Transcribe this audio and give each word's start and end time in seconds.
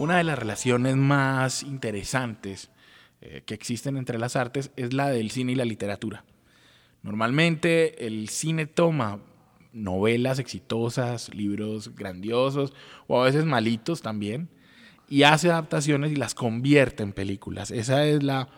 Una 0.00 0.16
de 0.16 0.24
las 0.24 0.38
relaciones 0.38 0.96
más 0.96 1.62
interesantes 1.62 2.70
eh, 3.20 3.42
que 3.44 3.52
existen 3.52 3.98
entre 3.98 4.18
las 4.18 4.34
artes 4.34 4.70
es 4.76 4.94
la 4.94 5.10
del 5.10 5.30
cine 5.30 5.52
y 5.52 5.56
la 5.56 5.66
literatura. 5.66 6.24
Normalmente 7.02 8.06
el 8.06 8.30
cine 8.30 8.64
toma 8.64 9.18
novelas 9.74 10.38
exitosas, 10.38 11.34
libros 11.34 11.94
grandiosos 11.94 12.72
o 13.08 13.20
a 13.20 13.26
veces 13.26 13.44
malitos 13.44 14.00
también 14.00 14.48
y 15.06 15.24
hace 15.24 15.50
adaptaciones 15.50 16.12
y 16.12 16.16
las 16.16 16.34
convierte 16.34 17.02
en 17.02 17.12
películas. 17.12 17.70
Esa 17.70 18.06
es 18.06 18.22
la 18.22 18.48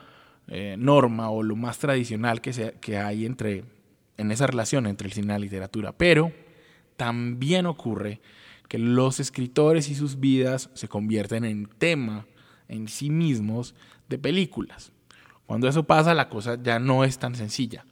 eh, 0.47 0.77
norma 0.79 1.29
o 1.31 1.43
lo 1.43 1.57
más 1.57 1.79
tradicional 1.79 2.41
que, 2.41 2.53
se, 2.53 2.75
que 2.75 2.99
hay 2.99 3.27
entre, 3.27 3.65
en 4.17 4.31
esa 4.31 4.47
relación 4.47 4.87
entre 4.87 5.09
el 5.09 5.13
cine 5.13 5.27
y 5.27 5.31
la 5.31 5.39
literatura. 5.41 5.91
Pero 5.91 6.31
también 6.97 7.67
ocurre 7.67 8.21
que 8.73 8.79
los 8.79 9.21
escritores 9.21 9.91
y 9.91 9.95
sus 9.95 10.19
vidas 10.19 10.71
se 10.73 10.89
convierten 10.89 11.45
en 11.45 11.67
tema 11.67 12.25
en 12.69 12.89
sí 12.89 13.11
mismos 13.11 13.75
de 14.09 14.17
películas. 14.17 14.93
Cuando 15.45 15.69
eso 15.69 15.83
pasa, 15.85 16.15
la 16.15 16.31
cosa 16.31 16.57
ya 16.57 16.79
no 16.79 17.05
es 17.05 17.19
tan 17.19 17.35
sencilla, 17.35 17.85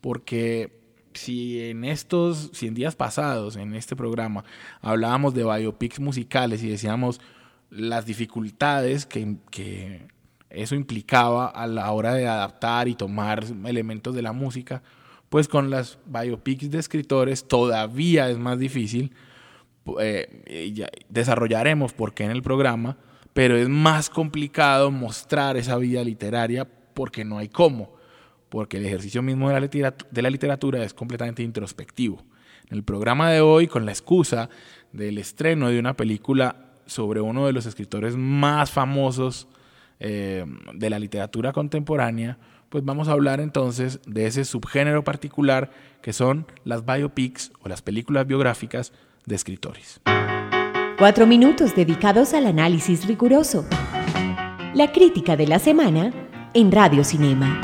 porque 0.00 0.80
si 1.12 1.60
en 1.60 1.84
estos, 1.84 2.48
si 2.54 2.66
en 2.66 2.72
días 2.72 2.96
pasados, 2.96 3.56
en 3.56 3.74
este 3.74 3.96
programa, 3.96 4.44
hablábamos 4.80 5.34
de 5.34 5.44
biopics 5.44 6.00
musicales 6.00 6.62
y 6.62 6.70
decíamos 6.70 7.20
las 7.68 8.06
dificultades 8.06 9.04
que, 9.04 9.36
que 9.50 10.08
eso 10.48 10.74
implicaba 10.74 11.48
a 11.48 11.66
la 11.66 11.92
hora 11.92 12.14
de 12.14 12.26
adaptar 12.26 12.88
y 12.88 12.94
tomar 12.94 13.44
elementos 13.66 14.14
de 14.14 14.22
la 14.22 14.32
música, 14.32 14.82
pues 15.28 15.48
con 15.48 15.68
las 15.68 15.98
biopics 16.06 16.70
de 16.70 16.78
escritores 16.78 17.46
todavía 17.46 18.30
es 18.30 18.38
más 18.38 18.58
difícil 18.58 19.12
eh, 19.98 20.86
desarrollaremos 21.08 21.92
por 21.92 22.14
qué 22.14 22.24
en 22.24 22.30
el 22.30 22.42
programa, 22.42 22.96
pero 23.32 23.56
es 23.56 23.68
más 23.68 24.08
complicado 24.08 24.90
mostrar 24.90 25.56
esa 25.56 25.76
vida 25.76 26.02
literaria 26.04 26.66
porque 26.94 27.24
no 27.24 27.38
hay 27.38 27.48
cómo, 27.48 27.92
porque 28.48 28.78
el 28.78 28.86
ejercicio 28.86 29.22
mismo 29.22 29.48
de 29.48 29.54
la, 30.22 30.30
literatura, 30.30 30.82
es 30.84 30.94
completamente 30.94 31.42
introspectivo. 31.42 32.22
En 32.70 32.78
el 32.78 32.84
programa 32.84 33.30
de 33.30 33.40
hoy, 33.40 33.66
con 33.66 33.84
la 33.84 33.92
excusa 33.92 34.48
del 34.92 35.18
estreno 35.18 35.68
de 35.68 35.78
una 35.78 35.94
película 35.94 36.72
sobre 36.86 37.20
uno 37.20 37.46
de 37.46 37.52
los 37.52 37.66
escritores 37.66 38.16
más 38.16 38.70
famosos 38.70 39.48
eh, 40.00 40.44
de 40.72 40.90
la 40.90 40.98
literatura 40.98 41.52
contemporánea, 41.52 42.38
pues 42.68 42.84
vamos 42.84 43.08
a 43.08 43.12
hablar 43.12 43.40
entonces 43.40 44.00
de 44.06 44.26
ese 44.26 44.44
subgénero 44.44 45.04
particular 45.04 45.70
que 46.02 46.12
son 46.12 46.46
las 46.64 46.84
biopics 46.84 47.52
o 47.60 47.68
las 47.68 47.82
películas 47.82 48.26
biográficas 48.26 48.92
de 49.26 49.34
escritores. 49.34 50.00
Cuatro 50.98 51.26
minutos 51.26 51.74
dedicados 51.74 52.34
al 52.34 52.46
análisis 52.46 53.06
riguroso. 53.06 53.66
La 54.74 54.92
crítica 54.92 55.36
de 55.36 55.46
la 55.46 55.58
semana 55.58 56.12
en 56.54 56.70
Radio 56.70 57.04
Cinema. 57.04 57.60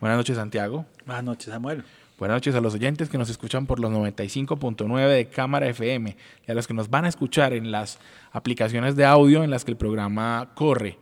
Buenas 0.00 0.18
noches, 0.18 0.36
Santiago. 0.36 0.86
Buenas 1.04 1.24
noches, 1.24 1.52
Samuel. 1.52 1.84
Buenas 2.18 2.36
noches 2.36 2.54
a 2.54 2.60
los 2.60 2.74
oyentes 2.74 3.08
que 3.08 3.18
nos 3.18 3.30
escuchan 3.30 3.66
por 3.66 3.78
los 3.78 3.92
95.9 3.92 5.08
de 5.08 5.28
Cámara 5.28 5.68
FM 5.68 6.16
y 6.46 6.50
a 6.50 6.54
los 6.54 6.66
que 6.66 6.74
nos 6.74 6.90
van 6.90 7.04
a 7.04 7.08
escuchar 7.08 7.52
en 7.52 7.70
las 7.70 7.98
aplicaciones 8.32 8.96
de 8.96 9.04
audio 9.04 9.44
en 9.44 9.50
las 9.50 9.64
que 9.64 9.70
el 9.70 9.76
programa 9.76 10.50
corre, 10.54 10.98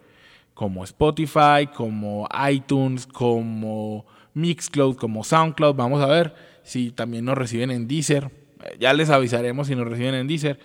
como 0.57 0.85
Spotify, 0.85 1.69
como 1.73 2.27
iTunes, 2.51 3.07
como 3.07 4.07
Mixcloud 4.33 4.97
como 4.97 5.23
SoundCloud. 5.23 5.75
Vamos 5.75 6.03
a 6.03 6.07
ver 6.07 6.35
si 6.63 6.91
también 6.91 7.27
nos 7.27 7.37
reciben 7.37 7.71
en 7.71 7.87
Deezer. 7.87 8.31
Eh, 8.65 8.77
ya 8.81 8.95
les 8.95 9.11
avisaremos 9.11 9.67
si 9.67 9.77
nos 9.77 9.87
reciben 9.87 10.15
en 10.15 10.27
Deezer. 10.27 10.59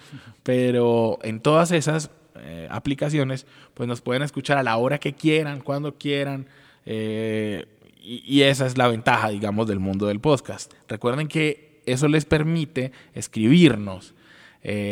Pero 0.44 1.20
en 1.24 1.42
todas 1.42 1.72
esas 1.74 2.10
eh, 2.36 2.70
aplicaciones, 2.72 3.46
pues 3.74 3.90
nos 3.90 4.00
pueden 4.00 4.24
escuchar 4.24 4.58
a 4.58 4.64
la 4.64 4.78
hora 4.78 4.98
que 4.98 5.12
quieran, 5.12 5.60
cuando 5.60 5.98
quieran. 5.98 6.48
Eh, 6.86 7.66
y, 8.02 8.44
esa 8.44 8.66
es 8.68 8.78
la 8.78 8.88
ventaja, 8.88 9.28
digamos, 9.28 9.68
del 9.68 9.80
mundo 9.80 10.08
del 10.08 10.22
podcast. 10.22 10.74
Recuerden 10.88 11.28
que 11.28 11.82
eso 11.86 12.08
les 12.08 12.24
permite 12.24 12.94
escribirnos 13.14 14.16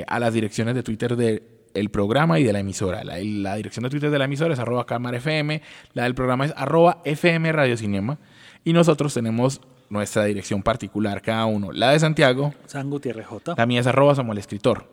a 0.08 0.20
las 0.20 0.34
direcciones 0.34 0.76
de 0.76 0.84
Twitter 0.84 1.16
del 1.80 1.90
programa 1.90 2.40
y 2.40 2.44
de 2.44 2.54
la 2.54 2.60
emisora. 2.60 3.04
La, 3.04 3.18
la, 3.20 3.56
dirección 3.56 3.84
de 3.84 3.90
Twitter 3.90 4.12
de 4.12 4.20
la 4.20 4.26
emisora 4.26 4.54
es 4.54 4.60
arroba 4.60 4.86
cámara 4.86 5.18
FM, 5.18 5.62
la 5.94 6.04
del 6.04 6.14
programa 6.14 6.46
es 6.46 6.54
arroba 6.56 7.02
FM 7.06 7.52
Radio 7.52 7.78
Cinema. 7.78 8.20
Y 8.64 8.74
nosotros 8.74 9.14
tenemos 9.14 9.62
nuestra 9.90 10.26
dirección 10.26 10.62
particular, 10.62 11.22
cada 11.22 11.46
uno. 11.46 11.72
La 11.72 11.92
de 11.92 12.00
Santiago. 12.00 12.54
San 12.66 12.90
Gutiérrez 12.90 13.26
J. 13.26 13.56
La 13.58 13.66
mía 13.66 13.80
es 13.80 13.88
arroba 13.88 14.14
somos 14.14 14.34
el 14.34 14.40
escritor. 14.40 14.88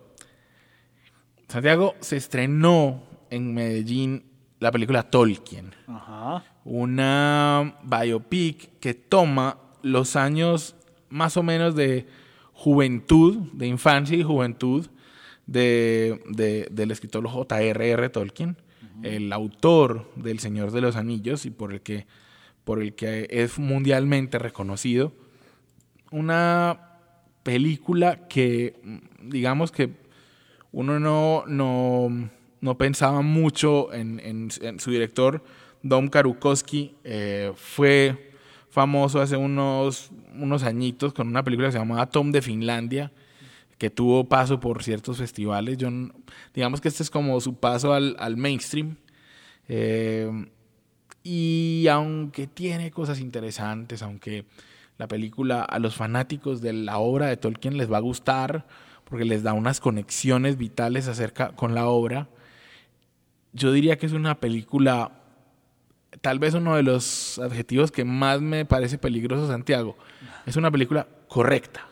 Santiago 1.48 1.94
se 2.00 2.16
estrenó 2.16 3.03
en 3.30 3.53
Medellín 3.53 4.24
la 4.60 4.70
película 4.70 5.03
Tolkien. 5.03 5.74
Ajá. 5.86 6.44
Una 6.64 7.78
biopic 7.82 8.78
que 8.78 8.94
toma 8.94 9.58
los 9.82 10.16
años 10.16 10.76
más 11.08 11.36
o 11.36 11.42
menos 11.42 11.74
de 11.74 12.06
juventud, 12.53 13.53
de 13.53 13.66
infancia 13.66 14.16
y 14.16 14.22
juventud 14.22 14.86
de, 15.47 16.69
del 16.71 16.91
escritor 16.91 17.27
J.R.R. 17.27 18.09
Tolkien, 18.11 18.57
el 19.03 19.33
autor 19.33 20.11
del 20.17 20.39
Señor 20.39 20.73
de 20.73 20.81
los 20.81 20.97
Anillos 20.97 21.47
y 21.47 21.51
por 21.51 21.73
el 21.73 21.81
que 21.81 22.07
por 22.67 22.83
el 22.83 22.95
que 22.95 23.29
es 23.31 23.61
mundialmente 23.61 24.41
reconocido. 24.41 25.12
Una 26.11 26.99
película 27.45 28.27
que, 28.27 28.75
digamos 29.23 29.71
que 29.71 29.93
uno 30.73 30.99
no, 30.99 31.45
no, 31.47 32.77
pensaba 32.77 33.23
mucho 33.23 33.93
en, 33.93 34.51
su 34.51 34.91
director, 34.91 35.45
Dom 35.84 36.09
Karukowski, 36.09 36.97
eh, 37.05 37.53
fue 37.55 38.33
famoso 38.69 39.21
hace 39.21 39.37
unos, 39.37 40.11
unos 40.34 40.65
añitos 40.65 41.15
con 41.15 41.28
una 41.28 41.45
película 41.45 41.69
que 41.69 41.73
se 41.73 41.78
llamaba 41.78 42.11
Tom 42.11 42.33
de 42.33 42.43
Finlandia, 42.43 43.13
que 43.78 43.91
tuvo 43.91 44.28
paso 44.28 44.60
por 44.60 44.82
ciertos 44.82 45.19
festivales. 45.19 45.76
Yo, 45.76 45.88
digamos 46.54 46.81
que 46.81 46.88
este 46.88 47.03
es 47.03 47.10
como 47.10 47.41
su 47.41 47.54
paso 47.54 47.92
al, 47.92 48.16
al 48.19 48.37
mainstream. 48.37 48.97
Eh, 49.69 50.31
y 51.22 51.86
aunque 51.91 52.47
tiene 52.47 52.91
cosas 52.91 53.20
interesantes, 53.20 54.03
aunque 54.03 54.47
la 54.98 55.09
película 55.09 55.62
a 55.62 55.78
los 55.78 55.97
fanáticos 55.97 56.60
de 56.60 56.72
la 56.72 56.98
obra 56.98 57.26
de 57.26 57.36
Tolkien 57.36 57.76
les 57.76 57.91
va 57.91 57.98
a 57.98 58.00
gustar, 58.00 58.66
porque 59.04 59.25
les 59.25 59.42
da 59.42 59.53
unas 59.53 59.81
conexiones 59.81 60.56
vitales 60.56 61.09
acerca 61.09 61.50
con 61.50 61.75
la 61.75 61.86
obra, 61.86 62.28
yo 63.53 63.72
diría 63.72 63.98
que 63.98 64.06
es 64.06 64.12
una 64.12 64.38
película, 64.41 65.12
tal 66.20 66.38
vez 66.38 66.54
uno 66.54 66.76
de 66.76 66.82
los 66.82 67.38
adjetivos 67.38 67.91
que 67.91 68.04
más 68.04 68.41
me 68.41 68.65
parece 68.65 68.98
peligroso, 68.98 69.48
Santiago, 69.48 69.97
es 70.47 70.56
una 70.56 70.70
película 70.70 71.09
correcta. 71.28 71.86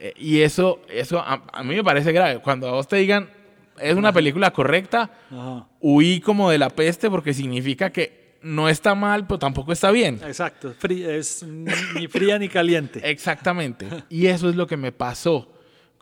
Eh, 0.00 0.14
y 0.16 0.40
eso, 0.40 0.80
eso 0.88 1.18
a, 1.20 1.42
a, 1.52 1.62
mí 1.62 1.76
me 1.76 1.84
parece 1.84 2.10
grave. 2.10 2.40
Cuando 2.40 2.66
a 2.68 2.72
vos 2.72 2.88
te 2.88 2.96
digan, 2.96 3.28
es 3.80 3.94
una 3.94 4.12
película 4.12 4.50
correcta. 4.50 5.10
Huí 5.80 6.20
como 6.20 6.50
de 6.50 6.58
la 6.58 6.70
peste 6.70 7.10
porque 7.10 7.34
significa 7.34 7.90
que 7.90 8.38
no 8.42 8.68
está 8.68 8.94
mal, 8.94 9.26
pero 9.26 9.38
tampoco 9.38 9.72
está 9.72 9.90
bien. 9.90 10.20
Exacto, 10.24 10.74
es 10.88 11.42
ni 11.42 12.08
fría 12.08 12.38
ni 12.38 12.48
caliente. 12.48 13.00
Exactamente. 13.10 13.86
Y 14.08 14.26
eso 14.26 14.48
es 14.48 14.56
lo 14.56 14.66
que 14.66 14.76
me 14.76 14.92
pasó. 14.92 15.52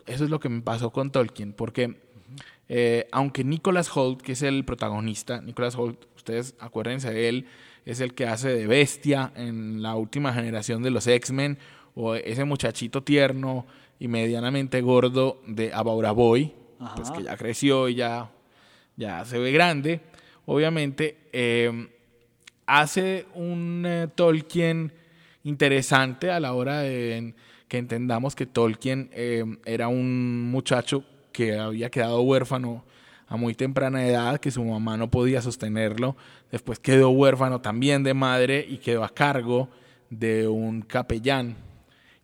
Eso 0.06 0.24
es 0.24 0.30
lo 0.30 0.40
que 0.40 0.48
me 0.48 0.62
pasó 0.62 0.90
con 0.90 1.10
Tolkien, 1.10 1.52
porque 1.52 2.00
eh, 2.68 3.08
aunque 3.12 3.44
Nicholas 3.44 3.94
Holt, 3.94 4.22
que 4.22 4.32
es 4.32 4.42
el 4.42 4.64
protagonista, 4.64 5.40
Nicholas 5.42 5.74
Holt, 5.74 6.04
ustedes 6.16 6.54
acuérdense 6.60 7.12
de 7.12 7.28
él, 7.28 7.46
es 7.84 8.00
el 8.00 8.14
que 8.14 8.26
hace 8.26 8.48
de 8.48 8.66
bestia 8.66 9.32
en 9.34 9.82
la 9.82 9.96
última 9.96 10.32
generación 10.32 10.82
de 10.82 10.90
los 10.90 11.06
X-Men, 11.06 11.58
o 11.94 12.14
ese 12.14 12.44
muchachito 12.44 13.02
tierno 13.02 13.66
y 13.98 14.08
medianamente 14.08 14.80
gordo 14.80 15.40
de 15.46 15.72
Abaura 15.72 16.12
Boy, 16.12 16.52
pues 16.96 17.10
que 17.10 17.24
ya 17.24 17.36
creció 17.36 17.88
y 17.88 17.96
ya, 17.96 18.30
ya 18.96 19.24
se 19.24 19.38
ve 19.38 19.52
grande, 19.52 20.00
obviamente, 20.46 21.18
eh, 21.32 21.88
hace 22.66 23.26
un 23.34 23.84
eh, 23.86 24.08
Tolkien 24.14 24.92
interesante 25.42 26.30
a 26.30 26.38
la 26.38 26.52
hora 26.52 26.80
de 26.80 27.34
que 27.66 27.78
entendamos 27.78 28.34
que 28.34 28.46
Tolkien 28.46 29.10
eh, 29.12 29.44
era 29.64 29.88
un 29.88 30.50
muchacho 30.50 31.04
que 31.32 31.58
había 31.58 31.90
quedado 31.90 32.20
huérfano 32.22 32.84
a 33.26 33.36
muy 33.36 33.54
temprana 33.54 34.06
edad, 34.06 34.38
que 34.38 34.50
su 34.50 34.64
mamá 34.64 34.96
no 34.96 35.10
podía 35.10 35.42
sostenerlo, 35.42 36.16
después 36.50 36.78
quedó 36.78 37.10
huérfano 37.10 37.60
también 37.60 38.02
de 38.02 38.14
madre 38.14 38.64
y 38.66 38.78
quedó 38.78 39.04
a 39.04 39.10
cargo 39.10 39.68
de 40.08 40.48
un 40.48 40.80
capellán 40.80 41.67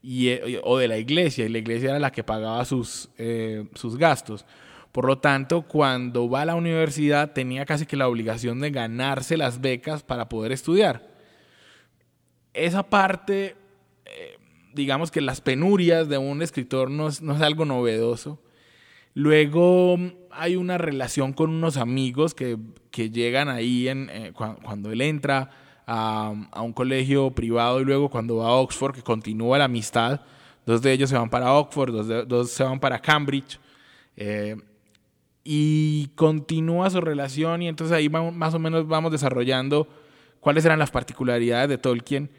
eh, 0.06 0.60
o 0.62 0.76
de 0.76 0.86
la 0.86 0.98
iglesia, 0.98 1.46
y 1.46 1.48
la 1.48 1.58
iglesia 1.58 1.90
era 1.90 1.98
la 1.98 2.12
que 2.12 2.22
pagaba 2.22 2.64
sus, 2.66 3.08
eh, 3.16 3.64
sus 3.74 3.96
gastos. 3.96 4.44
Por 4.92 5.06
lo 5.06 5.18
tanto, 5.18 5.62
cuando 5.62 6.28
va 6.28 6.42
a 6.42 6.44
la 6.44 6.54
universidad 6.54 7.32
tenía 7.32 7.64
casi 7.64 7.86
que 7.86 7.96
la 7.96 8.06
obligación 8.06 8.60
de 8.60 8.70
ganarse 8.70 9.38
las 9.38 9.60
becas 9.62 10.02
para 10.02 10.28
poder 10.28 10.52
estudiar. 10.52 11.10
Esa 12.52 12.82
parte, 12.82 13.56
eh, 14.04 14.36
digamos 14.74 15.10
que 15.10 15.22
las 15.22 15.40
penurias 15.40 16.08
de 16.08 16.18
un 16.18 16.42
escritor 16.42 16.90
no 16.90 17.08
es, 17.08 17.22
no 17.22 17.34
es 17.34 17.40
algo 17.40 17.64
novedoso. 17.64 18.42
Luego 19.14 19.96
hay 20.30 20.56
una 20.56 20.76
relación 20.76 21.32
con 21.32 21.50
unos 21.50 21.78
amigos 21.78 22.34
que, 22.34 22.58
que 22.90 23.10
llegan 23.10 23.48
ahí 23.48 23.88
en, 23.88 24.10
cuando 24.34 24.92
él 24.92 25.00
entra 25.00 25.63
a, 25.86 26.32
un 26.62 26.72
colegio 26.72 27.30
privado 27.30 27.80
y 27.80 27.84
luego 27.84 28.08
cuando 28.08 28.36
va 28.36 28.48
a 28.48 28.52
Oxford, 28.52 28.94
que 28.94 29.02
continúa 29.02 29.58
la 29.58 29.64
amistad, 29.64 30.20
dos 30.66 30.82
de 30.82 30.92
ellos 30.92 31.10
se 31.10 31.16
van 31.16 31.30
para 31.30 31.52
Oxford, 31.52 32.26
dos, 32.26 32.50
se 32.50 32.64
van 32.64 32.80
para 32.80 32.98
Cambridge, 32.98 33.58
eh, 34.16 34.56
y 35.42 36.08
continúa 36.14 36.88
su 36.88 37.00
relación 37.00 37.62
y 37.62 37.68
entonces 37.68 37.94
ahí 37.94 38.08
más 38.08 38.54
o 38.54 38.58
menos 38.58 38.88
vamos 38.88 39.12
desarrollando 39.12 39.86
cuáles 40.40 40.64
eran 40.64 40.78
las 40.78 40.90
particularidades 40.90 41.68
de 41.68 41.78
Tolkien. 41.78 42.30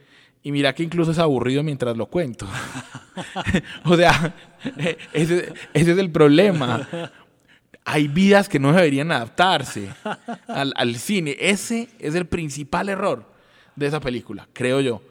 Y 0.41 0.51
mira 0.51 0.73
que 0.73 0.83
incluso 0.83 1.11
es 1.11 1.17
aburrido 1.17 1.63
mientras 1.63 1.97
lo 1.97 2.05
cuento. 2.05 2.47
o 3.83 3.95
sea, 3.95 4.35
ese, 5.13 5.53
ese, 5.73 5.91
es 5.91 5.97
el 5.97 6.11
problema. 6.11 6.87
Hay 7.83 8.07
vidas 8.07 8.47
que 8.47 8.59
no 8.59 8.71
deberían 8.71 9.11
adaptarse 9.11 9.89
al, 10.47 10.73
al, 10.75 10.95
cine. 10.95 11.35
Ese 11.39 11.89
es 11.99 12.13
el 12.13 12.25
principal 12.25 12.89
error 12.89 13.34
de 13.75 13.87
esa 13.87 13.99
película, 13.99 14.47
creo 14.53 14.81
yo. 14.81 15.01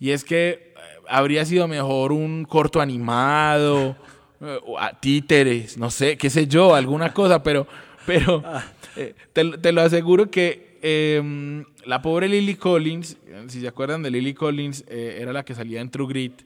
Y 0.00 0.10
es 0.10 0.24
que 0.24 0.50
eh, 0.50 0.72
habría 1.08 1.44
sido 1.44 1.68
mejor 1.68 2.12
un 2.12 2.44
corto 2.44 2.80
animado, 2.80 3.96
eh, 4.40 4.58
títeres, 5.00 5.78
no 5.78 5.90
sé, 5.90 6.16
qué 6.16 6.30
sé 6.30 6.46
yo, 6.46 6.74
alguna 6.74 7.12
cosa, 7.12 7.42
pero, 7.42 7.66
pero 8.06 8.42
ah. 8.44 8.64
eh, 8.96 9.14
te, 9.32 9.72
lo 9.72 9.80
aseguro 9.80 10.30
que 10.30 10.78
em, 10.82 11.64
la 11.86 12.02
pobre 12.02 12.28
Lily 12.28 12.56
Collins, 12.56 13.16
si 13.46 13.60
se 13.60 13.68
acuerdan 13.68 14.02
de 14.02 14.10
Lily 14.10 14.34
Collins, 14.34 14.84
era 14.88 15.32
la 15.32 15.44
que 15.44 15.54
salía 15.54 15.80
en 15.80 15.90
True 15.90 16.08
Grit. 16.08 16.42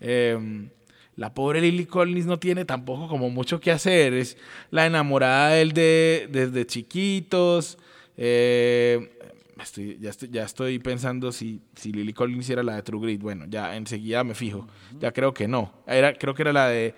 Em, 0.00 0.68
la 1.16 1.32
pobre 1.32 1.60
Lily 1.60 1.86
Collins 1.86 2.26
no 2.26 2.38
tiene 2.38 2.64
tampoco 2.64 3.08
como 3.08 3.30
mucho 3.30 3.60
que 3.60 3.70
hacer, 3.70 4.14
es 4.14 4.36
la 4.70 4.86
enamorada 4.86 5.50
de 5.50 5.62
él 5.62 5.72
de, 5.72 6.28
desde 6.30 6.66
chiquitos. 6.66 7.78
Estoy, 9.60 9.98
ya, 10.00 10.10
estoy, 10.10 10.28
ya 10.30 10.42
estoy 10.42 10.78
pensando 10.80 11.30
si, 11.30 11.60
si 11.76 11.92
Lily 11.92 12.12
Collins 12.12 12.50
era 12.50 12.62
la 12.62 12.76
de 12.76 12.82
True 12.82 13.00
Grit. 13.00 13.20
Bueno, 13.20 13.46
ya 13.48 13.76
enseguida 13.76 14.24
me 14.24 14.34
fijo. 14.34 14.66
Ya 14.98 15.12
creo 15.12 15.32
que 15.32 15.46
no. 15.46 15.72
Era, 15.86 16.14
creo 16.14 16.34
que 16.34 16.42
era 16.42 16.52
la 16.52 16.68
de 16.68 16.94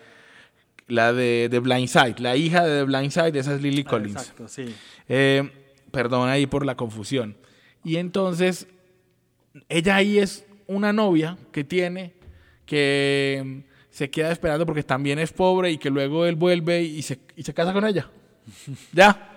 la 0.89 1.13
de, 1.13 1.49
de 1.51 1.59
Blindside. 1.59 2.19
La 2.19 2.37
hija 2.37 2.65
de 2.65 2.81
The 2.81 2.85
Blindside, 2.85 3.39
esa 3.39 3.55
es 3.55 3.63
Lily 3.63 3.85
ah, 3.87 3.91
Collins. 3.91 4.17
exacto, 4.17 4.49
sí. 4.49 4.75
Eh, 5.09 5.51
perdón 5.91 6.29
ahí 6.29 6.47
por 6.47 6.65
la 6.65 6.77
confusión. 6.77 7.37
Y 7.85 7.97
entonces, 7.97 8.67
ella 9.69 9.97
ahí 9.97 10.19
es 10.19 10.45
una 10.67 10.93
novia 10.93 11.37
que 11.53 11.65
tiene 11.65 12.15
que 12.65 13.65
se 13.91 14.11
queda 14.11 14.33
esperando 14.33 14.67
porque 14.67 14.83
también 14.83 15.19
es 15.19 15.33
pobre 15.33 15.71
y 15.71 15.79
que 15.79 15.89
luego 15.89 16.27
él 16.27 16.35
vuelve 16.35 16.83
y 16.83 17.03
se, 17.03 17.19
y 17.37 17.43
se 17.43 17.55
casa 17.55 17.73
con 17.73 17.87
ella. 17.87 18.11
ya. 18.93 19.36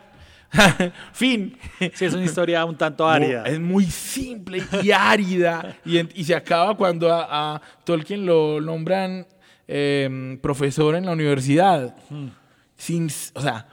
fin. 1.13 1.57
Sí, 1.93 2.05
es 2.05 2.13
una 2.13 2.25
historia 2.25 2.65
un 2.65 2.75
tanto 2.75 3.07
árida. 3.07 3.43
Es 3.45 3.59
muy 3.59 3.85
simple 3.85 4.63
y 4.81 4.91
árida. 4.91 5.77
y, 5.85 6.23
se 6.23 6.35
acaba 6.35 6.75
cuando 6.75 7.13
a, 7.13 7.61
Tolkien 7.83 8.25
lo 8.25 8.59
nombran 8.61 9.27
em, 9.67 10.37
profesor 10.39 10.95
en 10.95 11.05
la 11.05 11.11
universidad. 11.11 11.95
Sin, 12.75 13.09
o 13.33 13.41
sea, 13.41 13.67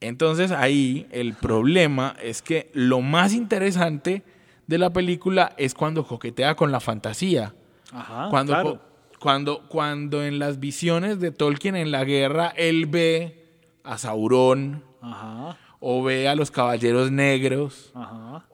entonces 0.00 0.50
ahí 0.50 1.06
el 1.10 1.34
problema 1.34 2.16
es 2.22 2.42
que 2.42 2.70
lo 2.74 3.00
más 3.00 3.32
interesante 3.32 4.22
de 4.66 4.78
la 4.78 4.90
película 4.90 5.52
es 5.56 5.74
cuando 5.74 6.06
coquetea 6.06 6.54
con 6.54 6.72
la 6.72 6.80
fantasía. 6.80 7.54
Ajá, 7.92 8.28
cuando, 8.30 8.52
claro. 8.52 8.80
cuando, 9.18 9.68
cuando 9.68 10.24
en 10.24 10.38
las 10.38 10.58
visiones 10.58 11.20
de 11.20 11.30
Tolkien 11.30 11.76
en 11.76 11.90
la 11.90 12.04
guerra 12.04 12.52
él 12.56 12.86
ve 12.86 13.58
a 13.84 13.98
Sauron. 13.98 14.82
Ajá 15.00 15.56
o 15.84 16.00
ve 16.00 16.28
a 16.28 16.36
los 16.36 16.52
caballeros 16.52 17.10
negros, 17.10 17.92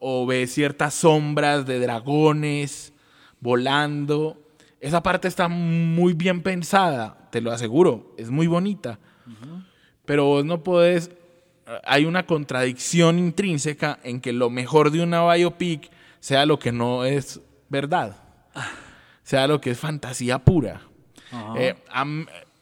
o 0.00 0.25
ve 0.25 0.46
ciertas 0.46 0.94
sombras 0.94 1.66
de 1.66 1.78
dragones 1.78 2.94
volando. 3.38 4.42
Esa 4.80 5.02
parte 5.02 5.28
está 5.28 5.46
muy 5.46 6.14
bien 6.14 6.42
pensada, 6.42 7.28
te 7.30 7.42
lo 7.42 7.52
aseguro, 7.52 8.14
es 8.16 8.30
muy 8.30 8.46
bonita. 8.46 8.98
Pero 10.06 10.25
vos 10.25 10.44
no 10.46 10.62
podés, 10.62 11.10
hay 11.84 12.06
una 12.06 12.25
contradicción 12.25 13.19
intrínseca 13.19 13.98
en 14.04 14.22
que 14.22 14.32
lo 14.32 14.48
mejor 14.48 14.90
de 14.90 15.02
una 15.02 15.30
biopic 15.30 15.90
sea 16.20 16.46
lo 16.46 16.58
que 16.58 16.72
no 16.72 17.04
es 17.04 17.42
verdad, 17.69 18.16
sea 19.22 19.46
lo 19.46 19.60
que 19.60 19.72
es 19.72 19.78
fantasía 19.78 20.38
pura. 20.38 20.80
Eh, 21.58 21.75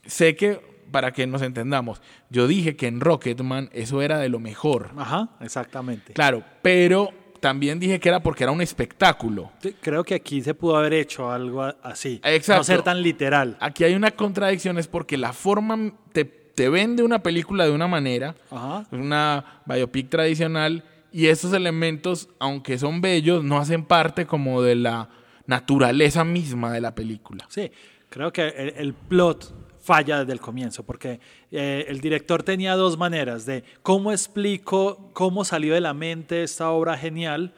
sé 0.06 0.34
que 0.34 0.60
para 0.90 1.12
que 1.12 1.26
nos 1.26 1.42
entendamos, 1.42 2.00
yo 2.30 2.46
dije 2.46 2.76
que 2.76 2.86
en 2.86 3.00
Rocketman 3.00 3.70
eso 3.72 4.02
era 4.02 4.18
de 4.18 4.28
lo 4.28 4.38
mejor. 4.38 4.90
Ajá, 4.96 5.30
exactamente. 5.40 6.12
Claro, 6.12 6.42
pero 6.62 7.10
también 7.40 7.78
dije 7.78 8.00
que 8.00 8.08
era 8.08 8.20
porque 8.20 8.44
era 8.44 8.52
un 8.52 8.60
espectáculo. 8.60 9.52
creo 9.80 10.04
que 10.04 10.14
aquí 10.14 10.42
se 10.42 10.54
pudo 10.54 10.76
haber 10.76 10.94
hecho 10.94 11.30
algo 11.30 11.62
así. 11.82 12.20
Exacto. 12.24 12.60
No 12.60 12.64
ser 12.64 12.82
tan 12.82 13.02
literal. 13.02 13.56
Aquí 13.60 13.84
hay 13.84 13.94
una 13.94 14.10
contradicción, 14.10 14.78
es 14.78 14.88
porque 14.88 15.16
la 15.16 15.32
forma 15.32 15.92
te, 16.12 16.24
te 16.24 16.68
vende 16.68 17.02
una 17.02 17.22
película 17.22 17.64
de 17.64 17.70
una 17.70 17.86
manera, 17.86 18.34
Ajá. 18.50 18.86
una 18.90 19.60
biopic 19.66 20.08
tradicional, 20.08 20.84
y 21.12 21.26
esos 21.28 21.52
elementos, 21.52 22.28
aunque 22.38 22.78
son 22.78 23.00
bellos, 23.00 23.42
no 23.44 23.58
hacen 23.58 23.84
parte 23.84 24.26
como 24.26 24.60
de 24.62 24.74
la 24.74 25.08
naturaleza 25.46 26.24
misma 26.24 26.72
de 26.72 26.80
la 26.80 26.94
película. 26.94 27.46
Sí, 27.48 27.70
creo 28.10 28.32
que 28.32 28.48
el 28.76 28.92
plot 28.92 29.54
falla 29.86 30.18
desde 30.18 30.32
el 30.32 30.40
comienzo, 30.40 30.82
porque 30.82 31.20
eh, 31.52 31.86
el 31.88 32.00
director 32.00 32.42
tenía 32.42 32.74
dos 32.74 32.98
maneras 32.98 33.46
de 33.46 33.62
cómo 33.82 34.10
explico 34.10 35.10
cómo 35.12 35.44
salió 35.44 35.74
de 35.74 35.80
la 35.80 35.94
mente 35.94 36.42
esta 36.42 36.70
obra 36.70 36.98
genial, 36.98 37.54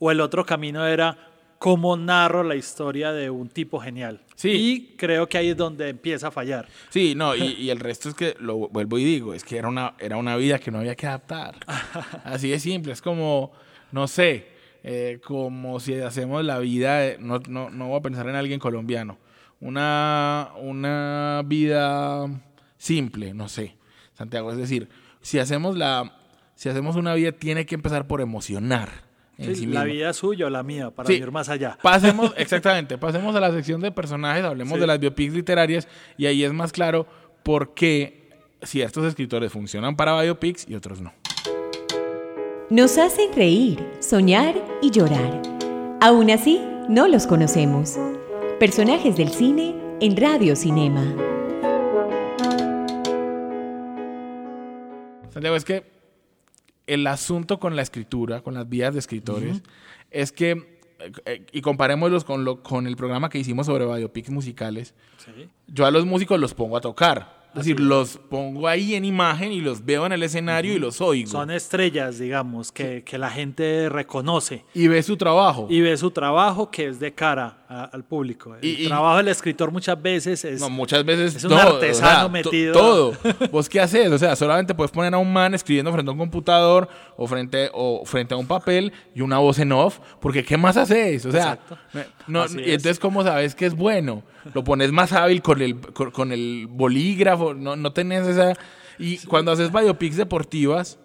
o 0.00 0.10
el 0.10 0.20
otro 0.20 0.44
camino 0.44 0.84
era 0.86 1.16
cómo 1.58 1.96
narro 1.96 2.42
la 2.42 2.56
historia 2.56 3.12
de 3.12 3.30
un 3.30 3.48
tipo 3.48 3.78
genial. 3.78 4.20
Sí. 4.34 4.50
Y 4.50 4.96
creo 4.96 5.28
que 5.28 5.38
ahí 5.38 5.48
es 5.50 5.56
donde 5.56 5.88
empieza 5.88 6.28
a 6.28 6.30
fallar. 6.30 6.68
Sí, 6.90 7.14
no, 7.14 7.34
y, 7.36 7.70
el 7.70 7.80
resto 7.80 8.08
es 8.08 8.14
que, 8.14 8.36
lo 8.40 8.68
vuelvo 8.68 8.98
y 8.98 9.04
digo, 9.04 9.34
es 9.34 9.44
que 9.44 9.56
era 9.56 9.68
una, 9.68 9.94
era 9.98 10.16
una 10.16 10.36
vida 10.36 10.58
que 10.58 10.70
no 10.70 10.78
había 10.78 10.96
que 10.96 11.06
adaptar. 11.06 11.56
Así 12.24 12.50
de 12.50 12.58
simple, 12.58 12.92
es 12.92 13.02
como, 13.02 13.52
no 13.92 14.08
sé, 14.08 14.48
eh, 14.82 15.20
como 15.24 15.78
si 15.80 15.94
hacemos 15.94 16.44
la 16.44 16.58
vida, 16.58 17.16
no, 17.18 17.40
no, 17.48 17.70
no 17.70 17.88
voy 17.88 17.98
a 17.98 18.02
pensar 18.02 18.28
en 18.28 18.36
alguien 18.36 18.60
colombiano, 18.60 19.18
una, 19.60 20.50
una 20.60 21.42
vida 21.44 22.26
simple, 22.76 23.34
no 23.34 23.48
sé, 23.48 23.76
Santiago. 24.14 24.50
Es 24.52 24.58
decir, 24.58 24.88
si 25.20 25.38
hacemos, 25.38 25.76
la, 25.76 26.12
si 26.54 26.68
hacemos 26.68 26.96
una 26.96 27.14
vida, 27.14 27.32
tiene 27.32 27.66
que 27.66 27.74
empezar 27.74 28.06
por 28.06 28.20
emocionar. 28.20 29.08
En 29.36 29.72
la 29.72 29.84
vida 29.84 30.12
suya 30.14 30.46
o 30.46 30.50
la 30.50 30.64
mía, 30.64 30.90
para 30.90 31.12
ir 31.12 31.30
más 31.30 31.48
allá. 31.48 31.78
Pasemos, 31.80 32.34
exactamente, 32.36 32.98
pasemos 32.98 33.36
a 33.36 33.40
la 33.40 33.52
sección 33.52 33.80
de 33.80 33.92
personajes, 33.92 34.44
hablemos 34.44 34.80
de 34.80 34.86
las 34.86 34.98
biopics 34.98 35.32
literarias 35.32 35.86
y 36.16 36.26
ahí 36.26 36.42
es 36.42 36.52
más 36.52 36.72
claro 36.72 37.06
por 37.44 37.72
qué 37.74 38.30
ciertos 38.62 39.04
escritores 39.04 39.52
funcionan 39.52 39.94
para 39.94 40.20
biopics 40.20 40.68
y 40.68 40.74
otros 40.74 41.00
no. 41.00 41.12
Nos 42.68 42.98
hacen 42.98 43.32
reír, 43.32 43.88
soñar 44.00 44.56
y 44.82 44.90
llorar. 44.90 45.40
Aún 46.00 46.30
así, 46.30 46.60
no 46.88 47.06
los 47.06 47.28
conocemos. 47.28 47.96
Personajes 48.58 49.16
del 49.16 49.28
cine 49.28 49.72
en 50.00 50.16
Radio 50.16 50.56
Cinema. 50.56 51.14
Santiago, 55.30 55.54
es 55.54 55.64
que 55.64 55.84
el 56.88 57.06
asunto 57.06 57.60
con 57.60 57.76
la 57.76 57.82
escritura, 57.82 58.40
con 58.40 58.54
las 58.54 58.68
vías 58.68 58.94
de 58.94 58.98
escritores, 58.98 59.62
es 60.10 60.32
que, 60.32 60.80
eh, 61.24 61.46
y 61.52 61.60
comparémoslos 61.60 62.24
con, 62.24 62.44
lo, 62.44 62.64
con 62.64 62.88
el 62.88 62.96
programa 62.96 63.28
que 63.28 63.38
hicimos 63.38 63.66
sobre 63.66 63.86
biopics 63.86 64.30
musicales, 64.30 64.92
yo 65.68 65.86
a 65.86 65.92
los 65.92 66.04
músicos 66.04 66.40
los 66.40 66.52
pongo 66.52 66.76
a 66.76 66.80
tocar. 66.80 67.38
Es 67.50 67.58
decir, 67.64 67.78
los 67.78 68.18
pongo 68.28 68.66
ahí 68.66 68.96
en 68.96 69.04
imagen 69.04 69.52
y 69.52 69.60
los 69.60 69.84
veo 69.84 70.04
en 70.04 70.10
el 70.10 70.24
escenario 70.24 70.74
y 70.74 70.80
los 70.80 71.00
oigo. 71.00 71.30
Son 71.30 71.52
estrellas, 71.52 72.18
digamos, 72.18 72.72
que, 72.72 73.04
que, 73.04 73.18
la 73.18 73.30
gente 73.30 73.88
reconoce. 73.88 74.64
Y 74.74 74.88
ve 74.88 75.00
su 75.04 75.16
trabajo. 75.16 75.68
Y 75.70 75.80
ve 75.80 75.96
su 75.96 76.10
trabajo 76.10 76.72
que 76.72 76.88
es 76.88 76.98
de 76.98 77.14
cara 77.14 77.57
a- 77.68 77.84
al 77.84 78.02
público. 78.04 78.54
El 78.56 78.64
Y- 78.64 78.84
y- 78.84 78.86
trabajo 78.88 79.18
del 79.18 79.28
escritor 79.28 79.70
muchas 79.70 80.00
veces 80.00 80.44
es... 80.44 80.60
No, 80.60 80.70
muchas 80.70 81.04
veces 81.04 81.36
es 81.36 81.44
un 81.44 81.50
no, 81.50 81.58
artesano 81.58 82.28
metido. 82.30 82.72
Todo. 82.72 83.12
¿Vos 83.52 83.68
qué 83.68 83.80
haces? 83.80 84.10
O 84.10 84.18
sea, 84.18 84.34
solamente 84.36 84.74
puedes 84.74 84.90
poner 84.90 85.12
a 85.14 85.18
un 85.18 85.32
man 85.32 85.54
escribiendo 85.54 85.92
frente 85.92 86.08
a 86.08 86.12
un 86.12 86.18
computador 86.18 86.88
o 87.16 87.26
frente, 87.26 87.68
o 87.74 88.04
frente 88.06 88.32
a 88.34 88.36
un 88.38 88.46
papel 88.46 88.92
y 89.14 89.20
una 89.20 89.38
voz 89.38 89.58
en 89.58 89.72
off, 89.72 89.98
porque 90.20 90.44
¿qué 90.44 90.56
más 90.56 90.76
haces? 90.78 91.26
O 91.26 91.30
sea, 91.32 91.58
no, 92.26 92.44
es. 92.44 92.54
entonces 92.54 92.98
¿cómo 92.98 93.22
sabes 93.22 93.54
que 93.54 93.66
es 93.66 93.74
bueno? 93.74 94.22
Lo 94.54 94.64
pones 94.64 94.90
más 94.90 95.12
hábil 95.12 95.42
con 95.42 95.60
el, 95.60 95.78
con, 95.78 96.10
con 96.10 96.32
el 96.32 96.66
bolígrafo, 96.70 97.52
no, 97.54 97.76
no 97.76 97.92
tenés 97.92 98.26
esa... 98.26 98.54
Y 98.98 99.18
cuando 99.18 99.52
haces 99.52 99.70
biopics 99.70 100.16
deportivas, 100.16 100.98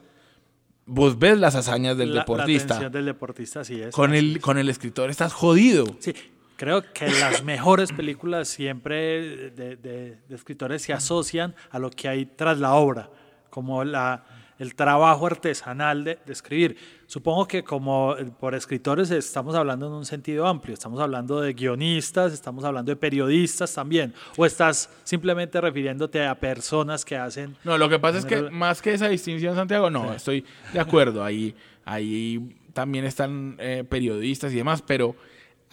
vos 0.86 1.18
ves 1.20 1.38
las 1.38 1.56
hazañas 1.56 1.98
del 1.98 2.10
la- 2.10 2.16
La 2.16 2.22
deportista. 2.22 2.74
atención 2.76 2.92
del 2.92 3.06
deportista, 3.06 3.60
así 3.62 3.82
es. 3.82 3.94
con, 3.94 4.14
el, 4.14 4.38
es. 4.38 4.42
con 4.42 4.58
el 4.58 4.70
escritor 4.70 5.10
estás 5.10 5.32
jodido. 5.34 5.86
Sí, 6.00 6.14
creo 6.58 6.82
que 6.94 7.08
las 7.08 7.44
mejores 7.44 7.92
películas 7.92 8.48
siempre 8.48 9.52
de, 9.52 9.76
de- 9.78 10.18
de 10.28 10.36
escritores 10.36 10.82
se 10.82 10.94
asocian 10.94 11.56
a 11.72 11.80
lo 11.80 11.90
que 11.90 12.08
hay 12.08 12.26
tras 12.26 12.60
la 12.60 12.74
obra, 12.74 13.10
como 13.50 13.84
la, 13.84 14.24
el 14.60 14.76
trabajo 14.76 15.26
artesanal 15.28 16.04
de, 16.04 16.20
de 16.26 16.34
escribir. 16.34 16.78
Supongo 17.08 17.48
que 17.48 17.64
como 17.64 18.16
eh, 18.18 18.26
por 18.40 18.56
escritores 18.56 19.12
estamos 19.12 19.54
hablando 19.56 19.88
en 19.88 19.94
un 19.94 20.06
sentido 20.06 20.48
amplio, 20.48 20.74
estamos 20.74 21.00
hablando 21.00 21.42
de 21.42 21.54
guionistas, 21.54 22.34
estamos 22.34 22.64
hablando 22.64 22.92
de 22.92 22.96
periodistas 22.96 23.74
también, 23.74 24.14
o 24.38 24.46
estás 24.46 24.90
simplemente 25.04 25.60
refiriéndote 25.62 26.26
a 26.26 26.34
personas 26.40 27.04
que 27.06 27.16
hacen... 27.18 27.56
No, 27.64 27.78
lo 27.78 27.90
que 27.90 28.00
pasa 28.00 28.18
es 28.20 28.26
que 28.26 28.36
General- 28.36 28.54
más 28.54 28.82
que 28.82 28.94
esa 28.94 29.08
distinción, 29.10 29.56
Santiago, 29.56 29.90
no, 29.90 30.14
estoy 30.14 30.46
de 30.72 30.80
acuerdo. 30.80 31.24
Ahí, 31.24 31.54
ahí 31.86 32.56
también 32.74 33.06
están 33.06 33.56
eh, 33.60 33.84
periodistas 33.88 34.52
y 34.52 34.56
demás, 34.56 34.82
pero 34.82 35.16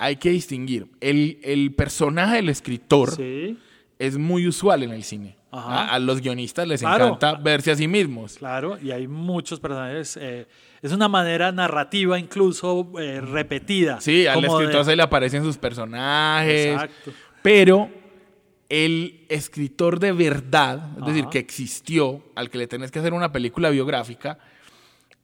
hay 0.00 0.16
que 0.16 0.30
distinguir. 0.30 0.86
El, 1.00 1.38
el 1.42 1.74
personaje 1.74 2.36
del 2.36 2.48
escritor 2.48 3.10
Sí, 3.14 3.56
es 3.98 4.16
muy 4.18 4.46
usual 4.48 4.82
en 4.82 4.90
el 4.92 5.04
cine. 5.04 5.36
Ajá. 5.52 5.82
A, 5.82 5.94
a 5.96 5.98
los 5.98 6.20
guionistas 6.20 6.66
les 6.66 6.80
Claro. 6.80 7.06
encanta 7.06 7.34
verse 7.34 7.70
a 7.72 7.76
sí 7.76 7.86
mismos. 7.88 8.36
Claro, 8.38 8.78
y 8.80 8.92
hay 8.92 9.06
muchos 9.08 9.60
personajes. 9.60 10.16
eh, 10.20 10.46
es 10.80 10.92
una 10.92 11.08
manera 11.08 11.52
narrativa 11.52 12.18
incluso 12.18 12.90
eh, 12.98 13.20
repetida. 13.20 14.00
Sí, 14.00 14.26
al 14.26 14.40
de- 14.40 14.46
escritor 14.48 14.84
se 14.84 14.96
le 14.96 15.02
aparecen 15.02 15.42
sus 15.44 15.58
personajes. 15.58 16.66
Exacto. 16.72 17.12
Pero 17.42 17.90
el 18.68 19.26
escritor 19.28 19.98
de 19.98 20.12
verdad, 20.12 20.90
es 21.00 21.06
decir, 21.06 21.26
que 21.26 21.38
existió, 21.40 22.22
al 22.36 22.48
que 22.48 22.58
le 22.58 22.66
tenés 22.68 22.90
que 22.90 23.00
hacer 23.00 23.12
una 23.12 23.32
película 23.32 23.70
biográfica, 23.70 24.38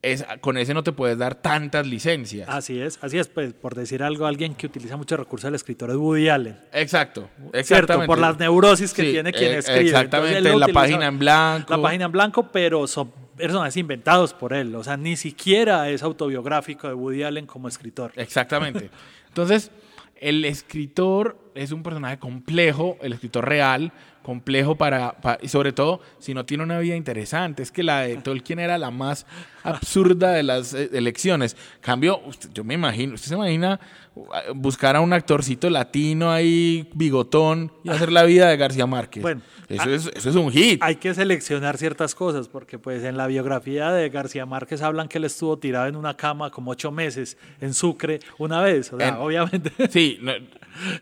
es, 0.01 0.25
con 0.41 0.57
ese 0.57 0.73
no 0.73 0.83
te 0.83 0.91
puedes 0.91 1.17
dar 1.17 1.35
tantas 1.35 1.85
licencias. 1.87 2.47
Así 2.49 2.79
es, 2.79 2.99
así 3.01 3.17
es, 3.17 3.27
pues, 3.27 3.53
por 3.53 3.75
decir 3.75 4.03
algo, 4.03 4.25
alguien 4.25 4.55
que 4.55 4.67
utiliza 4.67 4.95
mucho 4.95 5.17
recursos 5.17 5.45
del 5.47 5.55
escritor 5.55 5.89
es 5.89 5.95
Woody 5.95 6.29
Allen. 6.29 6.57
Exacto, 6.71 7.29
¿Cierto? 7.37 7.57
exactamente. 7.57 8.07
Por 8.07 8.19
las 8.19 8.37
neurosis 8.37 8.93
que 8.93 9.03
Sí, 9.03 9.11
tiene 9.11 9.33
quien 9.33 9.51
eh, 9.53 9.57
escribe. 9.57 9.81
exactamente, 9.81 10.37
Entonces, 10.37 10.59
la 10.67 10.73
página 10.73 11.07
en 11.07 11.19
blanco. 11.19 11.75
La 11.75 11.81
página 11.81 12.05
en 12.05 12.11
blanco, 12.11 12.47
pero 12.51 12.87
son 12.87 13.11
personajes 13.35 13.77
inventados 13.77 14.33
por 14.33 14.53
él. 14.53 14.73
O 14.75 14.83
sea, 14.83 14.97
ni 14.97 15.15
siquiera 15.15 15.89
es 15.89 16.03
autobiográfico 16.03 16.87
de 16.87 16.93
Woody 16.93 17.23
Allen 17.23 17.45
como 17.45 17.67
escritor. 17.67 18.11
Exactamente. 18.15 18.89
Entonces, 19.27 19.71
el 20.15 20.45
escritor 20.45 21.37
es 21.57 21.71
un 21.71 21.83
personaje 21.83 22.17
complejo, 22.19 22.97
el 23.01 23.13
escritor 23.13 23.47
real, 23.47 23.91
complejo 24.23 24.75
para, 24.75 25.13
pa- 25.21 25.37
y 25.41 25.47
sobre 25.47 25.71
todo 25.71 26.01
si 26.19 26.33
no 26.33 26.45
tiene 26.45 26.63
una 26.63 26.79
vida 26.79 26.95
interesante. 26.95 27.63
Es 27.63 27.71
que 27.71 27.81
la 27.83 28.01
de 28.01 28.17
Tolkien 28.17 28.59
era 28.59 28.77
la 28.77 28.91
más 28.91 29.25
absurda 29.63 30.31
de 30.31 30.43
las 30.43 30.73
eh, 30.73 30.89
elecciones. 30.93 31.55
Cambio, 31.81 32.19
usted- 32.25 32.49
yo 32.53 32.63
me 32.63 32.73
imagino, 32.73 33.13
usted 33.15 33.29
se 33.29 33.35
imagina 33.35 33.79
uh, 34.15 34.25
buscar 34.53 34.95
a 34.95 35.01
un 35.01 35.13
actorcito 35.13 35.69
latino 35.69 36.29
ahí, 36.31 36.89
bigotón, 36.93 37.71
y 37.83 37.89
hacer 37.89 38.11
la 38.11 38.23
vida 38.23 38.49
de 38.49 38.57
García 38.57 38.85
Márquez. 38.85 39.23
Bueno, 39.23 39.41
eso, 39.69 39.83
ah, 39.85 39.89
es, 39.91 40.11
eso 40.13 40.29
es 40.29 40.35
un 40.35 40.51
hit. 40.51 40.81
Hay 40.83 40.95
que 40.97 41.13
seleccionar 41.13 41.77
ciertas 41.77 42.13
cosas, 42.15 42.47
porque 42.49 42.77
pues 42.79 43.03
en 43.05 43.15
la 43.17 43.27
biografía 43.27 43.91
de 43.91 44.09
García 44.09 44.45
Márquez 44.45 44.81
hablan 44.81 45.07
que 45.07 45.17
él 45.19 45.23
estuvo 45.25 45.57
tirado 45.57 45.87
en 45.87 45.95
una 45.95 46.15
cama 46.17 46.49
como 46.51 46.71
ocho 46.71 46.91
meses 46.91 47.37
en 47.61 47.73
Sucre 47.73 48.19
una 48.37 48.61
vez. 48.61 48.91
O 48.91 48.97
sea, 48.97 49.07
En- 49.09 49.15
obviamente. 49.15 49.71
Sí, 49.89 50.17
no, 50.21 50.33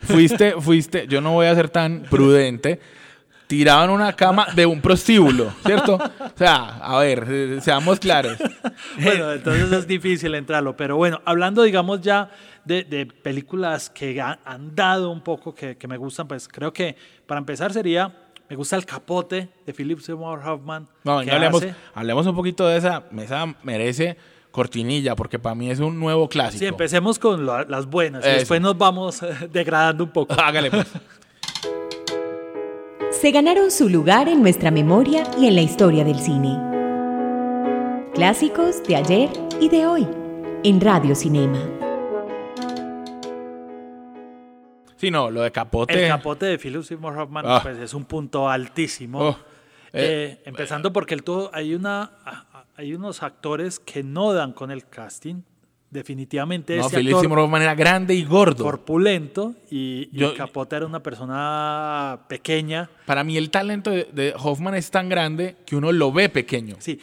fuiste, 0.01 0.53
fuiste, 0.59 1.07
yo 1.07 1.21
no 1.21 1.31
voy 1.33 1.47
a 1.47 1.55
ser 1.55 1.69
tan 1.69 2.03
prudente, 2.09 2.79
tirado 3.47 3.85
en 3.85 3.91
una 3.91 4.13
cama 4.13 4.47
de 4.55 4.65
un 4.65 4.81
prostíbulo, 4.81 5.53
¿cierto? 5.65 5.95
O 5.95 6.37
sea, 6.37 6.77
a 6.77 6.97
ver, 6.99 7.59
seamos 7.61 7.99
claros. 7.99 8.37
Bueno, 8.99 9.31
entonces 9.33 9.71
es 9.71 9.87
difícil 9.87 10.33
entrarlo. 10.35 10.75
Pero 10.75 10.97
bueno, 10.97 11.21
hablando, 11.25 11.61
digamos, 11.63 12.01
ya 12.01 12.29
de, 12.63 12.83
de 12.83 13.05
películas 13.05 13.89
que 13.89 14.19
ha- 14.19 14.39
han 14.45 14.73
dado 14.75 15.11
un 15.11 15.21
poco, 15.21 15.53
que, 15.53 15.77
que 15.77 15.87
me 15.87 15.97
gustan, 15.97 16.27
pues 16.27 16.47
creo 16.47 16.73
que 16.73 16.95
para 17.27 17.37
empezar 17.39 17.71
sería, 17.71 18.11
me 18.49 18.55
gusta 18.55 18.75
El 18.77 18.85
Capote 18.85 19.49
de 19.65 19.73
Philip 19.73 19.99
Seymour 19.99 20.39
Hoffman. 20.47 20.87
No, 21.03 21.17
venga, 21.17 21.35
hablemos, 21.35 21.63
hablemos 21.93 22.25
un 22.27 22.35
poquito 22.35 22.67
de 22.67 22.77
esa, 22.77 23.03
esa 23.19 23.45
merece 23.63 24.17
cortinilla, 24.55 25.15
porque 25.17 25.37
para 25.37 25.53
mí 25.53 25.69
es 25.69 25.79
un 25.81 25.99
nuevo 25.99 26.29
clásico. 26.29 26.59
Sí, 26.59 26.65
empecemos 26.65 27.19
con 27.19 27.45
la- 27.45 27.65
las 27.65 27.85
buenas 27.87 28.23
y 28.25 28.29
Eso. 28.29 28.37
después 28.39 28.61
nos 28.61 28.77
vamos 28.77 29.21
eh, 29.21 29.49
degradando 29.51 30.05
un 30.05 30.11
poco. 30.11 30.33
Hágale 30.41 30.71
pues. 30.71 30.87
se 33.11 33.31
ganaron 33.31 33.69
su 33.69 33.89
lugar 33.89 34.29
en 34.29 34.41
nuestra 34.41 34.71
memoria 34.71 35.23
y 35.37 35.47
en 35.47 35.55
la 35.55 35.61
historia 35.61 36.05
del 36.05 36.17
cine. 36.19 36.57
Clásicos 38.13 38.81
de 38.83 38.95
ayer 38.95 39.29
y 39.59 39.67
de 39.67 39.85
hoy, 39.87 40.07
en 40.63 40.79
Radio 40.79 41.15
Cinema. 41.15 41.59
Sí, 44.95 45.11
no, 45.11 45.29
lo 45.29 45.41
de 45.41 45.51
capote. 45.51 46.01
El 46.01 46.07
Capote 46.09 46.45
de 46.45 46.57
Philip 46.57 46.81
Seymour 46.83 47.17
Hoffman 47.17 47.43
Ah. 47.45 47.59
pues, 47.61 47.77
es 47.77 47.93
un 47.93 48.05
punto 48.05 48.49
altísimo. 48.49 49.19
Oh, 49.19 49.37
Eh, 49.97 50.39
eh, 50.39 50.41
empezando 50.45 50.91
porque 50.91 51.13
el 51.13 51.23
todo, 51.23 51.49
hay, 51.53 51.73
una, 51.75 52.11
hay 52.77 52.93
unos 52.93 53.23
actores 53.23 53.79
que 53.79 54.03
no 54.03 54.33
dan 54.33 54.53
con 54.53 54.71
el 54.71 54.87
casting. 54.87 55.41
Definitivamente 55.91 56.75
no, 56.75 56.85
este 56.85 56.97
Philip 56.97 57.11
actor 57.13 57.21
Seymour 57.21 57.39
Hoffman 57.39 57.61
era 57.61 57.75
grande 57.75 58.15
y 58.15 58.25
gordo. 58.25 58.63
corpulento 58.65 59.55
y, 59.69 60.09
y 60.11 60.17
Yo- 60.19 60.35
Capote 60.35 60.75
era 60.75 60.85
una 60.85 61.01
persona 61.01 62.19
pequeña. 62.27 62.89
Para 63.05 63.23
mí 63.23 63.37
el 63.37 63.49
talento 63.49 63.91
de, 63.91 64.09
de 64.11 64.33
Hoffman 64.37 64.75
es 64.75 64.91
tan 64.91 65.07
grande 65.07 65.55
que 65.65 65.75
uno 65.75 65.91
lo 65.93 66.11
ve 66.11 66.27
pequeño. 66.27 66.75
Sí, 66.79 66.99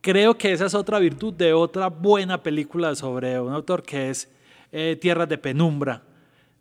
creo 0.00 0.38
que 0.38 0.52
esa 0.52 0.66
es 0.66 0.74
otra 0.74 0.98
virtud 1.00 1.34
de 1.34 1.54
otra 1.54 1.88
buena 1.88 2.40
película 2.42 2.94
sobre 2.94 3.40
un 3.40 3.52
autor 3.52 3.82
que 3.82 4.10
es 4.10 4.30
eh, 4.70 4.96
Tierras 5.00 5.28
de 5.28 5.38
Penumbra, 5.38 6.02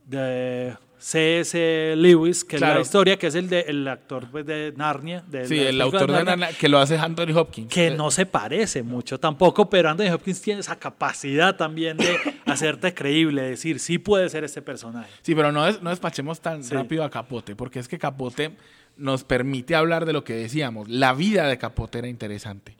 de 0.07 0.75
C.S. 0.97 1.93
Lewis, 1.97 2.43
que 2.43 2.55
es 2.55 2.61
la 2.61 2.79
historia, 2.79 3.17
que 3.17 3.27
es 3.27 3.35
el, 3.35 3.47
de, 3.49 3.61
el 3.61 3.87
actor 3.87 4.27
pues, 4.31 4.45
de 4.45 4.73
Narnia. 4.75 5.23
De 5.27 5.47
Sí, 5.47 5.59
el 5.59 5.79
autor 5.81 6.11
de 6.11 6.23
Narnia, 6.23 6.49
que 6.57 6.67
lo 6.69 6.79
hace 6.79 6.97
Anthony 6.97 7.35
Hopkins. 7.35 7.69
Que 7.71 7.91
no 7.91 8.09
se 8.11 8.25
parece 8.25 8.81
mucho 8.83 9.19
tampoco, 9.19 9.69
pero 9.69 9.89
Anthony 9.89 10.11
Hopkins 10.13 10.41
tiene 10.41 10.61
esa 10.61 10.77
capacidad 10.77 11.55
también 11.57 11.97
de 11.97 12.17
hacerte 12.45 12.93
creíble, 12.93 13.41
decir, 13.43 13.79
sí 13.79 13.97
puede 13.97 14.29
ser 14.29 14.43
este 14.43 14.61
personaje. 14.61 15.09
Sí, 15.21 15.35
pero 15.35 15.51
no, 15.51 15.65
des- 15.65 15.81
no 15.81 15.89
despachemos 15.89 16.39
tan 16.41 16.63
Sí. 16.63 16.73
rápido 16.73 17.03
a 17.03 17.09
Capote, 17.09 17.55
porque 17.55 17.79
es 17.79 17.87
que 17.87 17.99
Capote 17.99 18.51
nos 18.97 19.23
permite 19.25 19.75
hablar 19.75 20.05
de 20.05 20.13
lo 20.13 20.23
que 20.23 20.33
decíamos. 20.33 20.87
La 20.89 21.13
vida 21.13 21.47
de 21.47 21.57
Capote 21.57 21.99
era 21.99 22.07
interesante. 22.07 22.75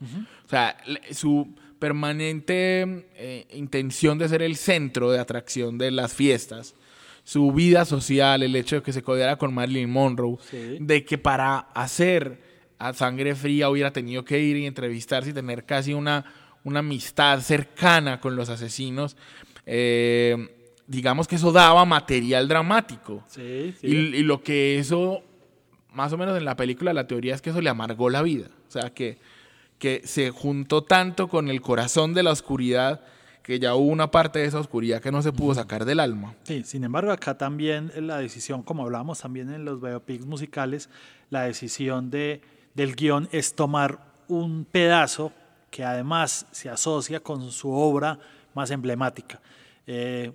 O 0.46 0.48
sea, 0.48 0.76
su 1.12 1.54
permanente 1.78 3.06
eh, 3.16 3.46
intención 3.52 4.18
de 4.18 4.28
ser 4.28 4.42
el 4.42 4.56
centro 4.56 5.10
de 5.10 5.18
atracción 5.18 5.76
de 5.78 5.90
las 5.90 6.14
fiestas, 6.14 6.74
su 7.26 7.50
vida 7.50 7.84
social, 7.84 8.44
el 8.44 8.54
hecho 8.54 8.76
de 8.76 8.82
que 8.82 8.92
se 8.92 9.02
codeara 9.02 9.34
con 9.36 9.52
Marilyn 9.52 9.90
Monroe, 9.90 10.36
Sí. 10.48 10.76
de 10.78 11.04
que 11.04 11.18
para 11.18 11.58
hacer 11.74 12.40
a 12.78 12.92
sangre 12.92 13.34
fría 13.34 13.68
hubiera 13.68 13.92
tenido 13.92 14.24
que 14.24 14.38
ir 14.40 14.56
y 14.56 14.64
entrevistarse 14.66 15.30
y 15.30 15.32
tener 15.32 15.64
casi 15.64 15.92
una, 15.92 16.24
una 16.62 16.78
amistad 16.78 17.40
cercana 17.40 18.20
con 18.20 18.36
los 18.36 18.48
asesinos. 18.48 19.16
eh, 19.66 20.36
digamos 20.86 21.26
que 21.26 21.34
eso 21.34 21.50
daba 21.50 21.84
material 21.84 22.46
dramático. 22.46 23.24
Sí, 23.26 23.74
sí. 23.80 23.88
Y, 23.88 23.96
y 24.18 24.22
lo 24.22 24.40
que 24.44 24.78
eso, 24.78 25.24
más 25.92 26.12
o 26.12 26.16
menos 26.18 26.38
en 26.38 26.44
la 26.44 26.54
película, 26.54 26.92
la 26.92 27.08
teoría 27.08 27.34
es 27.34 27.42
que 27.42 27.50
eso 27.50 27.60
le 27.60 27.68
amargó 27.70 28.08
la 28.08 28.22
vida. 28.22 28.46
O 28.68 28.70
sea, 28.70 28.90
que, 28.90 29.18
que 29.80 30.02
se 30.04 30.30
juntó 30.30 30.84
tanto 30.84 31.26
con 31.26 31.48
el 31.48 31.60
corazón 31.60 32.14
de 32.14 32.22
la 32.22 32.30
oscuridad 32.30 33.00
que 33.46 33.60
ya 33.60 33.76
hubo 33.76 33.92
una 33.92 34.10
parte 34.10 34.40
de 34.40 34.46
esa 34.46 34.58
oscuridad 34.58 35.00
que 35.00 35.12
no 35.12 35.22
se 35.22 35.30
pudo 35.32 35.54
sacar 35.54 35.84
del 35.84 36.00
alma. 36.00 36.34
Sí, 36.42 36.64
sin 36.64 36.82
embargo, 36.82 37.12
acá 37.12 37.38
también 37.38 37.92
la 37.96 38.18
decisión, 38.18 38.64
como 38.64 38.82
hablábamos 38.82 39.20
también 39.20 39.52
en 39.52 39.64
los 39.64 39.80
biopics 39.80 40.26
musicales, 40.26 40.90
la 41.30 41.42
decisión 41.42 42.10
de, 42.10 42.40
del 42.74 42.96
guion 42.96 43.28
es 43.30 43.54
tomar 43.54 44.00
un 44.26 44.64
pedazo 44.64 45.32
que 45.70 45.84
además 45.84 46.46
se 46.50 46.68
asocia 46.70 47.20
con 47.20 47.52
su 47.52 47.70
obra 47.70 48.18
más 48.52 48.72
emblemática. 48.72 49.40
Eh, 49.86 50.32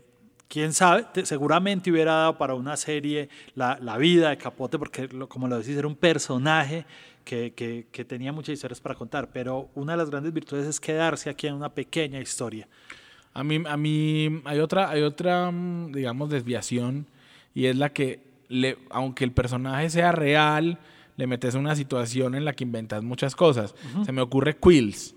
Quién 0.48 0.72
sabe, 0.74 1.06
Te- 1.14 1.26
seguramente 1.26 1.90
hubiera 1.92 2.14
dado 2.14 2.38
para 2.38 2.56
una 2.56 2.76
serie 2.78 3.28
la, 3.56 3.78
la 3.82 3.98
vida 3.98 4.30
de 4.30 4.38
Capote, 4.38 4.78
porque 4.80 5.08
lo- 5.10 5.28
como 5.30 5.48
lo 5.50 5.58
decís, 5.58 5.78
era 5.78 5.88
un 5.88 5.96
personaje 5.96 6.86
que, 7.26 7.54
que- 7.54 7.88
que 7.92 8.04
tenía 8.06 8.32
muchas 8.34 8.54
historias 8.54 8.80
para 8.82 8.96
contar, 8.96 9.30
pero 9.32 9.70
una 9.76 9.94
de 9.94 9.98
las 9.98 10.10
grandes 10.10 10.34
virtudes 10.34 10.66
es 10.68 10.80
quedarse 10.82 11.30
aquí 11.30 11.48
en 11.48 11.54
una 11.56 11.70
pequeña 11.74 12.20
historia. 12.20 12.68
A 13.34 13.44
mí, 13.44 13.62
a 13.66 13.78
mí 13.78 14.42
hay 14.46 14.60
otra, 14.60 14.90
hay 14.90 15.02
otra, 15.02 15.52
mm, 15.52 15.92
digamos, 15.94 16.30
desviación, 16.30 17.08
y 17.54 17.66
es 17.66 17.76
la 17.76 17.94
que, 17.94 18.20
le, 18.50 18.78
aunque 18.90 19.24
el 19.24 19.32
personaje 19.32 19.90
sea 19.90 20.12
real, 20.12 20.80
le 21.18 21.28
metes 21.28 21.56
una 21.56 21.76
situación 21.76 22.36
en 22.36 22.46
la 22.46 22.54
que 22.54 22.64
inventas 22.64 23.04
muchas 23.04 23.36
cosas. 23.36 23.76
Se 24.06 24.12
me 24.12 24.22
ocurre 24.22 24.58
Quills. 24.58 25.16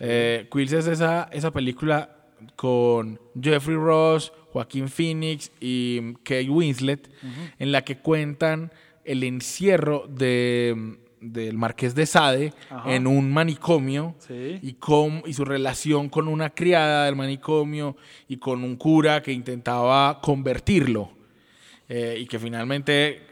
Eh, 0.00 0.48
Quills 0.50 0.72
es 0.72 0.86
esa, 0.86 1.28
esa 1.32 1.50
película 1.50 2.16
con 2.56 3.20
Jeffrey 3.40 3.76
Ross, 3.76 4.32
Joaquín 4.52 4.88
Phoenix 4.88 5.52
y 5.60 6.14
Kate 6.24 6.48
Winslet, 6.48 7.10
en 7.58 7.72
la 7.72 7.82
que 7.82 7.98
cuentan 7.98 8.72
el 9.04 9.24
encierro 9.24 10.06
de, 10.08 10.96
del 11.22 11.56
Marqués 11.56 11.94
de 11.94 12.04
Sade 12.06 12.52
Ajá. 12.68 12.92
en 12.94 13.06
un 13.06 13.32
manicomio 13.32 14.14
Sí. 14.18 14.58
y, 14.60 14.72
cómo- 14.74 15.22
y 15.26 15.32
su 15.34 15.44
relación 15.44 16.08
con 16.08 16.28
una 16.28 16.50
criada 16.50 17.06
del 17.06 17.16
manicomio 17.16 17.96
y 18.28 18.36
con 18.38 18.64
un 18.64 18.76
cura 18.76 19.22
que 19.22 19.32
intentaba 19.32 20.20
convertirlo. 20.20 21.10
Eh, 21.88 22.18
y 22.20 22.26
que 22.26 22.38
finalmente, 22.38 23.22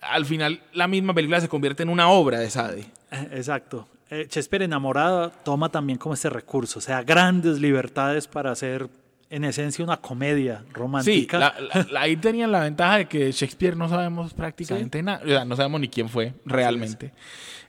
al 0.00 0.24
final, 0.24 0.62
la 0.72 0.88
misma 0.88 1.14
película 1.14 1.40
se 1.40 1.48
convierte 1.48 1.82
en 1.82 1.88
una 1.88 2.08
obra 2.08 2.38
de 2.40 2.50
Sade. 2.50 2.80
Eh, 3.10 3.28
Exacto. 3.32 3.86
Eh, 4.08 4.26
Shakespeare 4.30 4.62
enamorado 4.64 5.30
toma 5.44 5.68
también 5.68 5.98
como 5.98 6.14
este 6.14 6.30
recurso, 6.30 6.78
o 6.78 6.82
sea, 6.82 7.02
grandes 7.02 7.58
libertades 7.60 8.28
para 8.28 8.52
hacer 8.52 8.88
en 9.30 9.44
esencia 9.44 9.84
una 9.84 9.96
comedia 9.98 10.62
Sí, 10.66 10.72
romántica. 10.72 11.38
la- 11.38 11.54
la- 11.90 12.00
ahí 12.00 12.16
tenían 12.16 12.52
la 12.52 12.60
ventaja 12.60 12.98
de 12.98 13.06
que 13.06 13.32
Shakespeare 13.32 13.76
no 13.76 13.88
sabemos 13.88 14.32
prácticamente 14.34 15.02
nada, 15.02 15.20
o 15.24 15.28
sea, 15.28 15.44
no 15.44 15.56
sabemos 15.56 15.80
ni 15.80 15.88
quién 15.88 16.08
fue 16.08 16.32
realmente. 16.44 17.12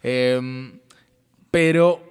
Eh, 0.04 0.72
pero 1.52 2.02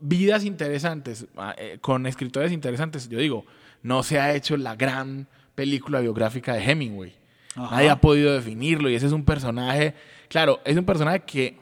vidas 0.00 0.44
interesantes, 0.44 1.26
ah, 1.36 1.54
eh, 1.56 1.78
con 1.80 2.06
escritores 2.06 2.52
interesantes, 2.52 3.08
yo 3.08 3.18
digo, 3.18 3.44
no 3.82 4.02
se 4.02 4.18
ha 4.18 4.34
hecho 4.34 4.56
la 4.56 4.74
gran 4.76 5.28
película 5.54 6.00
biográfica 6.00 6.54
de 6.54 6.62
Hemingway. 6.64 7.14
Ajá. 7.54 7.76
Nadie 7.76 7.90
ha 7.90 8.00
podido 8.00 8.32
definirlo 8.34 8.90
y 8.90 8.96
ese 8.96 9.06
es 9.06 9.12
un 9.12 9.24
personaje, 9.24 9.94
claro, 10.28 10.60
es 10.64 10.76
un 10.76 10.84
personaje 10.84 11.20
que 11.20 11.56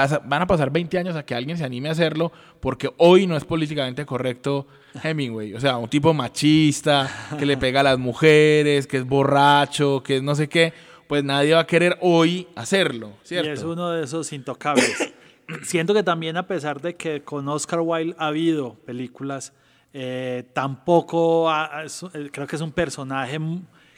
pasa- 0.00 0.20
van 0.24 0.42
a 0.42 0.46
pasar 0.46 0.70
20 0.70 0.98
años 0.98 1.16
a 1.16 1.24
que 1.24 1.34
alguien 1.34 1.56
se 1.56 1.64
anime 1.64 1.88
a 1.88 1.92
hacerlo 1.92 2.30
porque 2.60 2.90
hoy 2.98 3.26
no 3.26 3.36
es 3.36 3.44
políticamente 3.44 4.04
correcto 4.04 4.66
Hemingway. 5.02 5.54
O 5.54 5.60
sea, 5.60 5.76
un 5.78 5.88
tipo 5.88 6.12
machista, 6.12 7.08
que 7.38 7.46
le 7.46 7.56
pega 7.56 7.80
a 7.80 7.82
las 7.82 7.98
mujeres, 7.98 8.86
que 8.86 8.98
es 8.98 9.06
borracho, 9.06 10.02
que 10.02 10.16
es 10.16 10.22
no 10.22 10.34
sé 10.34 10.48
qué. 10.48 10.72
Pues 11.08 11.22
nadie 11.24 11.54
va 11.54 11.60
a 11.60 11.66
querer 11.66 11.96
hoy 12.00 12.48
hacerlo, 12.56 13.12
¿cierto? 13.22 13.48
Y 13.48 13.52
es 13.52 13.62
uno 13.62 13.90
de 13.90 14.04
esos 14.04 14.32
intocables. 14.32 15.12
Siento 15.62 15.94
que 15.94 16.02
también 16.02 16.36
a 16.36 16.46
pesar 16.46 16.80
de 16.80 16.94
que 16.96 17.22
con 17.22 17.48
Oscar 17.48 17.80
Wilde 17.80 18.16
ha 18.18 18.26
habido 18.26 18.74
películas, 18.84 19.52
eh, 19.94 20.42
tampoco 20.52 21.48
ha- 21.50 21.84
es- 21.84 22.02
eh, 22.12 22.28
creo 22.32 22.46
que 22.46 22.56
es 22.56 22.62
un 22.62 22.72
personaje 22.72 23.38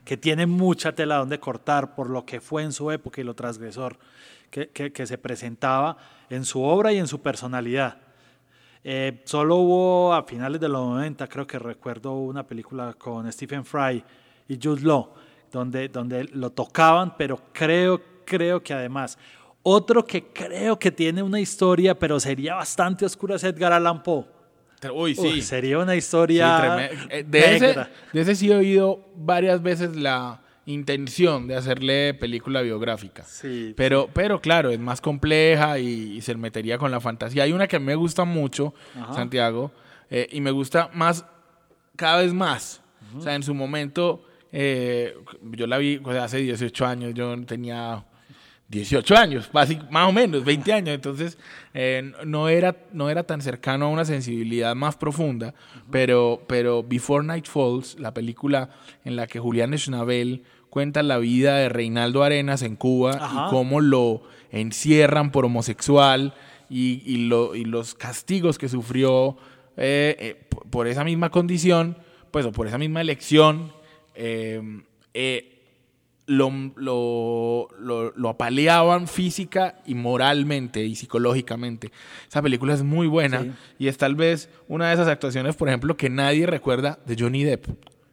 que 0.04 0.16
tiene 0.16 0.46
mucha 0.46 0.92
tela 0.94 1.16
donde 1.16 1.38
cortar 1.40 1.94
por 1.94 2.08
lo 2.10 2.24
que 2.24 2.40
fue 2.40 2.62
en 2.62 2.72
su 2.72 2.90
época 2.90 3.20
y 3.20 3.24
lo 3.24 3.34
transgresor 3.34 3.98
que, 4.50 4.68
que- 4.70 4.92
que 4.92 5.06
se 5.06 5.18
presentaba 5.18 5.96
en 6.30 6.44
su 6.44 6.62
obra 6.62 6.92
y 6.92 6.98
en 6.98 7.06
su 7.06 7.20
personalidad. 7.20 7.98
Eh, 8.84 9.22
solo 9.24 9.56
hubo 9.56 10.14
a 10.14 10.22
finales 10.22 10.60
de 10.60 10.68
los 10.68 10.86
90, 10.86 11.26
creo 11.28 11.46
que 11.46 11.58
recuerdo 11.58 12.12
una 12.14 12.46
película 12.46 12.94
con 12.96 13.30
Stephen 13.32 13.64
Fry 13.64 14.02
y 14.48 14.58
Jude 14.62 14.82
Law, 14.82 15.10
donde, 15.52 15.88
donde 15.88 16.24
lo 16.24 16.50
tocaban, 16.50 17.16
pero 17.16 17.40
creo, 17.52 18.00
creo 18.24 18.62
que 18.62 18.72
además, 18.72 19.18
otro 19.62 20.04
que 20.04 20.26
creo 20.28 20.78
que 20.78 20.90
tiene 20.90 21.22
una 21.22 21.40
historia, 21.40 21.98
pero 21.98 22.18
sería 22.20 22.54
bastante 22.54 23.04
oscura, 23.04 23.36
es 23.36 23.44
Edgar 23.44 23.72
Allan 23.72 24.02
Poe. 24.02 24.24
Uy, 24.94 25.14
sí. 25.16 25.20
Uy, 25.26 25.42
sería 25.42 25.78
una 25.80 25.92
Sí, 25.92 25.98
historia 25.98 26.56
treme- 26.58 27.06
eh, 27.10 27.24
de, 27.26 27.56
ese, 27.56 27.74
de 28.12 28.20
ese 28.20 28.34
sí 28.36 28.50
he 28.50 28.54
oído 28.56 29.04
varias 29.16 29.60
veces 29.60 29.96
la 29.96 30.40
intención 30.68 31.48
de 31.48 31.56
hacerle 31.56 32.14
película 32.14 32.60
biográfica. 32.60 33.24
Sí, 33.24 33.72
Pero, 33.76 34.08
pero 34.12 34.40
claro, 34.40 34.70
es 34.70 34.78
más 34.78 35.00
compleja 35.00 35.78
y, 35.78 36.16
y 36.16 36.20
se 36.20 36.34
metería 36.34 36.76
con 36.78 36.90
la 36.90 37.00
fantasía. 37.00 37.44
Hay 37.44 37.52
una 37.52 37.66
que 37.66 37.76
a 37.76 37.78
mí 37.78 37.86
me 37.86 37.94
gusta 37.94 38.24
mucho, 38.24 38.74
Ajá. 38.94 39.14
Santiago, 39.14 39.72
eh, 40.10 40.28
y 40.30 40.40
me 40.40 40.50
gusta 40.50 40.90
más, 40.92 41.24
cada 41.96 42.20
vez 42.22 42.32
más. 42.32 42.82
O 43.16 43.20
sea, 43.22 43.34
en 43.34 43.42
su 43.42 43.54
momento, 43.54 44.22
eh, 44.52 45.14
yo 45.52 45.66
la 45.66 45.78
vi 45.78 46.00
hace 46.20 46.38
18 46.38 46.84
años, 46.84 47.14
yo 47.14 47.34
tenía 47.46 48.04
18 48.68 49.16
años, 49.16 49.50
más 49.52 49.70
o 50.08 50.12
menos, 50.12 50.44
20 50.44 50.72
años. 50.74 50.94
Entonces, 50.94 51.38
eh, 51.72 52.12
no, 52.26 52.48
era, 52.50 52.76
no 52.92 53.08
era 53.08 53.22
tan 53.22 53.40
cercano 53.40 53.86
a 53.86 53.88
una 53.88 54.04
sensibilidad 54.04 54.74
más 54.76 54.96
profunda, 54.96 55.54
pero, 55.90 56.42
pero 56.46 56.82
Before 56.82 57.24
Night 57.24 57.46
Falls, 57.46 57.98
la 57.98 58.12
película 58.12 58.70
en 59.04 59.16
la 59.16 59.26
que 59.26 59.38
Julián 59.40 59.76
Schnabel 59.78 60.44
cuenta 60.70 61.02
la 61.02 61.18
vida 61.18 61.56
de 61.56 61.68
Reinaldo 61.68 62.22
Arenas 62.22 62.62
en 62.62 62.76
Cuba 62.76 63.12
Ajá. 63.20 63.46
y 63.46 63.50
cómo 63.50 63.80
lo 63.80 64.22
encierran 64.50 65.30
por 65.32 65.44
homosexual 65.44 66.34
y, 66.70 67.02
y 67.06 67.28
lo- 67.28 67.54
y 67.54 67.64
los 67.64 67.94
castigos 67.94 68.58
que 68.58 68.68
sufrió 68.68 69.36
eh, 69.76 70.16
eh, 70.18 70.48
por- 70.70 70.86
esa 70.88 71.04
misma 71.04 71.30
condición, 71.30 71.96
pues 72.30 72.44
o 72.46 72.52
por 72.52 72.66
esa 72.66 72.78
misma 72.78 73.00
elección, 73.00 73.72
eh, 74.14 74.60
eh, 75.14 75.54
lo, 76.26 76.50
lo, 76.76 77.68
lo- 77.78 78.12
lo 78.14 78.28
apaleaban 78.28 79.08
física 79.08 79.76
y 79.86 79.94
moralmente 79.94 80.84
y 80.84 80.94
psicológicamente. 80.94 81.90
Esa 82.28 82.42
película 82.42 82.74
es 82.74 82.82
muy 82.82 83.06
buena 83.06 83.42
Sí. 83.42 83.50
y 83.78 83.86
es 83.88 83.96
tal 83.96 84.14
vez 84.14 84.50
una 84.68 84.88
de 84.88 84.94
esas 84.94 85.08
actuaciones, 85.08 85.56
por 85.56 85.68
ejemplo, 85.68 85.96
que 85.96 86.10
nadie 86.10 86.46
recuerda 86.46 86.98
de 87.06 87.16
Johnny 87.18 87.44
Depp. 87.44 87.66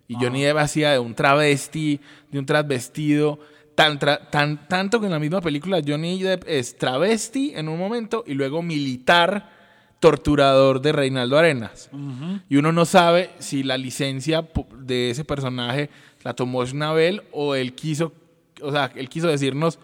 Y 0.08 0.16
Johnny 0.16 0.44
Depp 0.44 0.58
hacía 0.58 0.92
de 0.92 1.00
un 1.00 1.16
travesti, 1.16 2.00
de 2.32 2.40
un 2.40 2.46
transvestido, 2.46 3.40
tan, 3.74 4.00
tra- 4.00 4.30
tan, 4.30 4.68
tanto 4.68 5.00
que 5.00 5.08
en 5.08 5.12
la 5.12 5.20
misma 5.20 5.42
película 5.42 5.82
Johnny 5.86 6.22
Depp 6.22 6.44
es 6.48 6.78
travesti 6.78 7.54
en 7.56 7.68
un 7.70 7.80
momento 7.80 8.24
y 8.28 8.34
luego 8.36 8.62
militar 8.62 9.52
torturador 10.00 10.82
de 10.82 10.92
Reinaldo 10.92 11.38
Arenas. 11.38 11.90
Y 12.50 12.58
uno 12.58 12.72
no 12.72 12.86
sabe 12.86 13.32
si 13.40 13.64
la 13.64 13.78
licencia 13.78 14.48
de 14.78 15.10
ese 15.10 15.26
personaje 15.26 15.90
la 16.24 16.34
tomó 16.34 16.64
Schnabel 16.66 17.24
o 17.32 17.56
él 17.56 17.74
quiso, 17.74 18.14
o 18.62 18.72
sea, 18.72 18.92
él 18.96 19.10
quiso 19.10 19.28
decirnos 19.28 19.80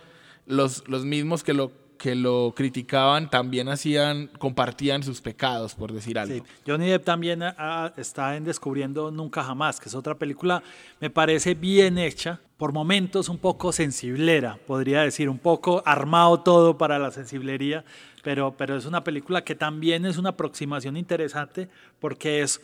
los, 0.45 0.87
los 0.87 1.05
mismos 1.05 1.43
que 1.43 1.53
lo 1.53 1.71
que 2.01 2.15
lo 2.15 2.51
criticaban 2.55 3.29
también 3.29 3.69
hacían, 3.69 4.25
compartían 4.39 5.03
sus 5.03 5.21
pecados, 5.21 5.75
por 5.75 5.93
decir 5.93 6.17
algo. 6.17 6.33
Sí. 6.33 6.41
Johnny 6.65 6.89
Depp 6.89 7.05
también 7.05 7.43
ah, 7.43 7.93
está 7.95 8.35
en 8.35 8.43
Descubriendo 8.43 9.11
Nunca 9.11 9.43
Jamás, 9.43 9.79
que 9.79 9.87
es 9.87 9.93
otra 9.93 10.15
película, 10.15 10.63
me 10.99 11.11
parece 11.11 11.53
bien 11.53 11.99
hecha, 11.99 12.39
por 12.57 12.73
momentos 12.73 13.29
un 13.29 13.37
poco 13.37 13.71
sensiblera, 13.71 14.57
podría 14.65 15.03
decir, 15.03 15.29
un 15.29 15.37
poco 15.37 15.83
armado 15.85 16.39
todo 16.39 16.75
para 16.75 16.97
la 16.97 17.11
sensiblería, 17.11 17.85
pero, 18.23 18.55
pero 18.57 18.75
es 18.77 18.87
una 18.87 19.03
película 19.03 19.43
que 19.43 19.53
también 19.53 20.03
es 20.07 20.17
una 20.17 20.29
aproximación 20.29 20.97
interesante 20.97 21.69
porque 21.99 22.41
es 22.41 22.61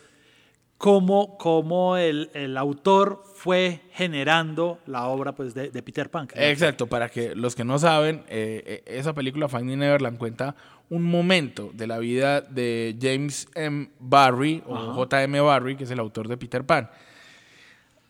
cómo, 0.77 1.37
cómo 1.37 1.97
el, 1.97 2.29
el 2.33 2.57
autor 2.57 3.23
fue 3.35 3.81
generando 3.93 4.79
la 4.85 5.07
obra 5.07 5.33
pues, 5.33 5.53
de, 5.53 5.69
de 5.69 5.83
Peter 5.83 6.09
Pan. 6.09 6.27
Exacto, 6.35 6.87
para 6.87 7.09
que 7.09 7.35
los 7.35 7.55
que 7.55 7.63
no 7.63 7.79
saben, 7.79 8.23
eh, 8.29 8.63
eh, 8.65 8.83
esa 8.85 9.13
película 9.13 9.47
Finding 9.47 9.79
Neverland 9.79 10.17
cuenta 10.17 10.55
un 10.89 11.03
momento 11.03 11.71
de 11.73 11.87
la 11.87 11.97
vida 11.97 12.41
de 12.41 12.97
James 13.01 13.47
M. 13.55 13.89
Barry 13.99 14.63
o. 14.65 14.75
J.M. 14.93 15.39
Barry, 15.41 15.75
que 15.75 15.83
es 15.83 15.91
el 15.91 15.99
autor 15.99 16.27
de 16.27 16.37
Peter 16.37 16.65
Pan. 16.65 16.89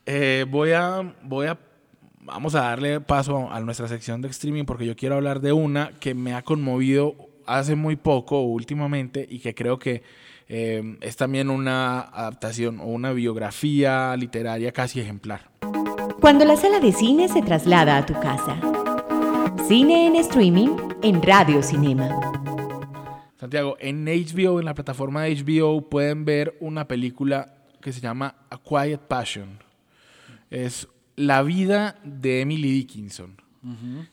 Eh, 0.06 0.46
voy 0.48 0.72
a, 0.72 1.14
voy 1.24 1.48
a, 1.48 1.58
vamos 2.22 2.56
a 2.56 2.62
darle 2.62 3.02
paso 3.02 3.50
a 3.52 3.60
nuestra 3.60 3.88
sección 3.88 4.22
de 4.22 4.30
streaming 4.30 4.64
porque 4.64 4.86
yo 4.86 4.96
quiero 4.96 5.16
hablar 5.16 5.42
de 5.42 5.52
una 5.52 5.92
que 6.00 6.14
me 6.14 6.34
ha 6.34 6.44
conmovido 6.44 7.16
hace 7.46 7.76
muy 7.76 7.96
poco 7.96 8.38
o 8.40 8.44
últimamente 8.44 9.26
y 9.30 9.40
que 9.40 9.56
creo 9.56 9.80
que 9.80 10.04
eh, 10.50 10.98
es 11.02 11.16
también 11.18 11.50
una 11.50 12.02
adaptación 12.02 12.80
o 12.80 12.86
una 12.86 13.12
biografía 13.12 14.16
literaria 14.16 14.72
casi 14.72 15.00
ejemplar. 15.00 15.50
Cuando 16.20 16.46
la 16.46 16.56
sala 16.56 16.80
de 16.80 16.92
cine 16.92 17.28
se 17.28 17.42
traslada 17.42 17.98
a 17.98 18.06
tu 18.06 18.14
casa. 18.14 18.60
Cine 19.68 20.08
en 20.08 20.16
streaming 20.16 20.70
en 21.04 21.22
Radio 21.22 21.62
Cinema. 21.62 22.10
Santiago, 23.40 23.78
en 23.80 24.06
HBO, 24.06 24.60
en 24.60 24.66
la 24.66 24.74
plataforma 24.74 25.24
de 25.24 25.36
HBO, 25.36 25.90
pueden 25.90 26.26
ver 26.26 26.58
una 26.60 26.88
película 26.88 27.54
que 27.82 27.94
se 27.94 28.02
llama 28.02 28.36
A 28.50 28.58
Quiet 28.58 29.02
Passion. 29.02 29.60
Es 30.50 30.88
la 31.16 31.44
vida 31.44 32.00
de 32.04 32.42
Emily 32.42 32.72
Dickinson. 32.72 33.36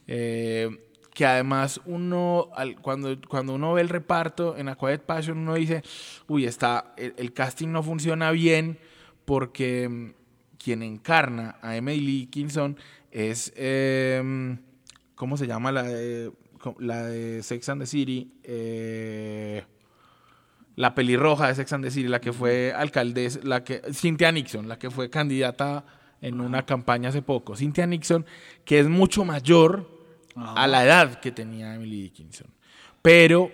Eh, 0.08 0.68
que 1.14 1.24
además 1.24 1.80
uno, 1.86 2.48
al- 2.56 2.76
cuando, 2.80 3.16
cuando 3.28 3.54
uno 3.54 3.72
ve 3.72 3.80
el 3.82 3.88
reparto 3.88 4.56
en 4.56 4.68
A 4.68 4.74
Quiet 4.76 5.02
Passion, 5.02 5.38
uno 5.38 5.54
dice, 5.54 5.82
uy, 6.26 6.44
está, 6.44 6.92
el, 6.96 7.14
el 7.16 7.32
casting 7.32 7.68
no 7.68 7.82
funciona 7.82 8.30
bien 8.32 8.78
porque 9.24 9.88
mm, 9.88 10.12
quien 10.62 10.82
encarna 10.82 11.56
a 11.62 11.76
Emily 11.76 12.04
Dickinson 12.04 12.76
es, 13.12 13.52
eh, 13.56 14.56
¿cómo 15.14 15.36
se 15.36 15.46
llama 15.46 15.70
la 15.70 15.84
de, 15.84 16.32
la 16.78 17.04
de 17.04 17.42
Sex 17.44 17.68
and 17.68 17.82
the 17.82 17.86
City? 17.86 18.32
Eh, 18.42 19.62
la 20.76 20.96
pelirroja 20.96 21.46
de 21.46 21.54
Sex 21.54 21.72
and 21.74 21.84
the 21.84 21.90
City, 21.92 22.08
la 22.08 22.20
que 22.20 22.32
fue 22.32 22.72
alcaldesa, 22.74 23.38
la 23.44 23.62
que, 23.62 23.82
Cynthia 23.92 24.32
Nixon, 24.32 24.66
la 24.68 24.80
que 24.80 24.90
fue 24.90 25.08
candidata 25.10 25.84
en 26.20 26.40
una 26.40 26.66
campaña 26.66 27.10
hace 27.10 27.22
poco. 27.22 27.54
Cynthia 27.54 27.86
Nixon, 27.86 28.26
que 28.64 28.80
es 28.80 28.88
mucho 28.88 29.24
mayor 29.24 29.93
a 30.36 30.66
la 30.66 30.84
edad 30.84 31.20
que 31.20 31.32
tenía 31.32 31.74
Emily 31.74 32.02
Dickinson. 32.02 32.48
Pero, 33.02 33.50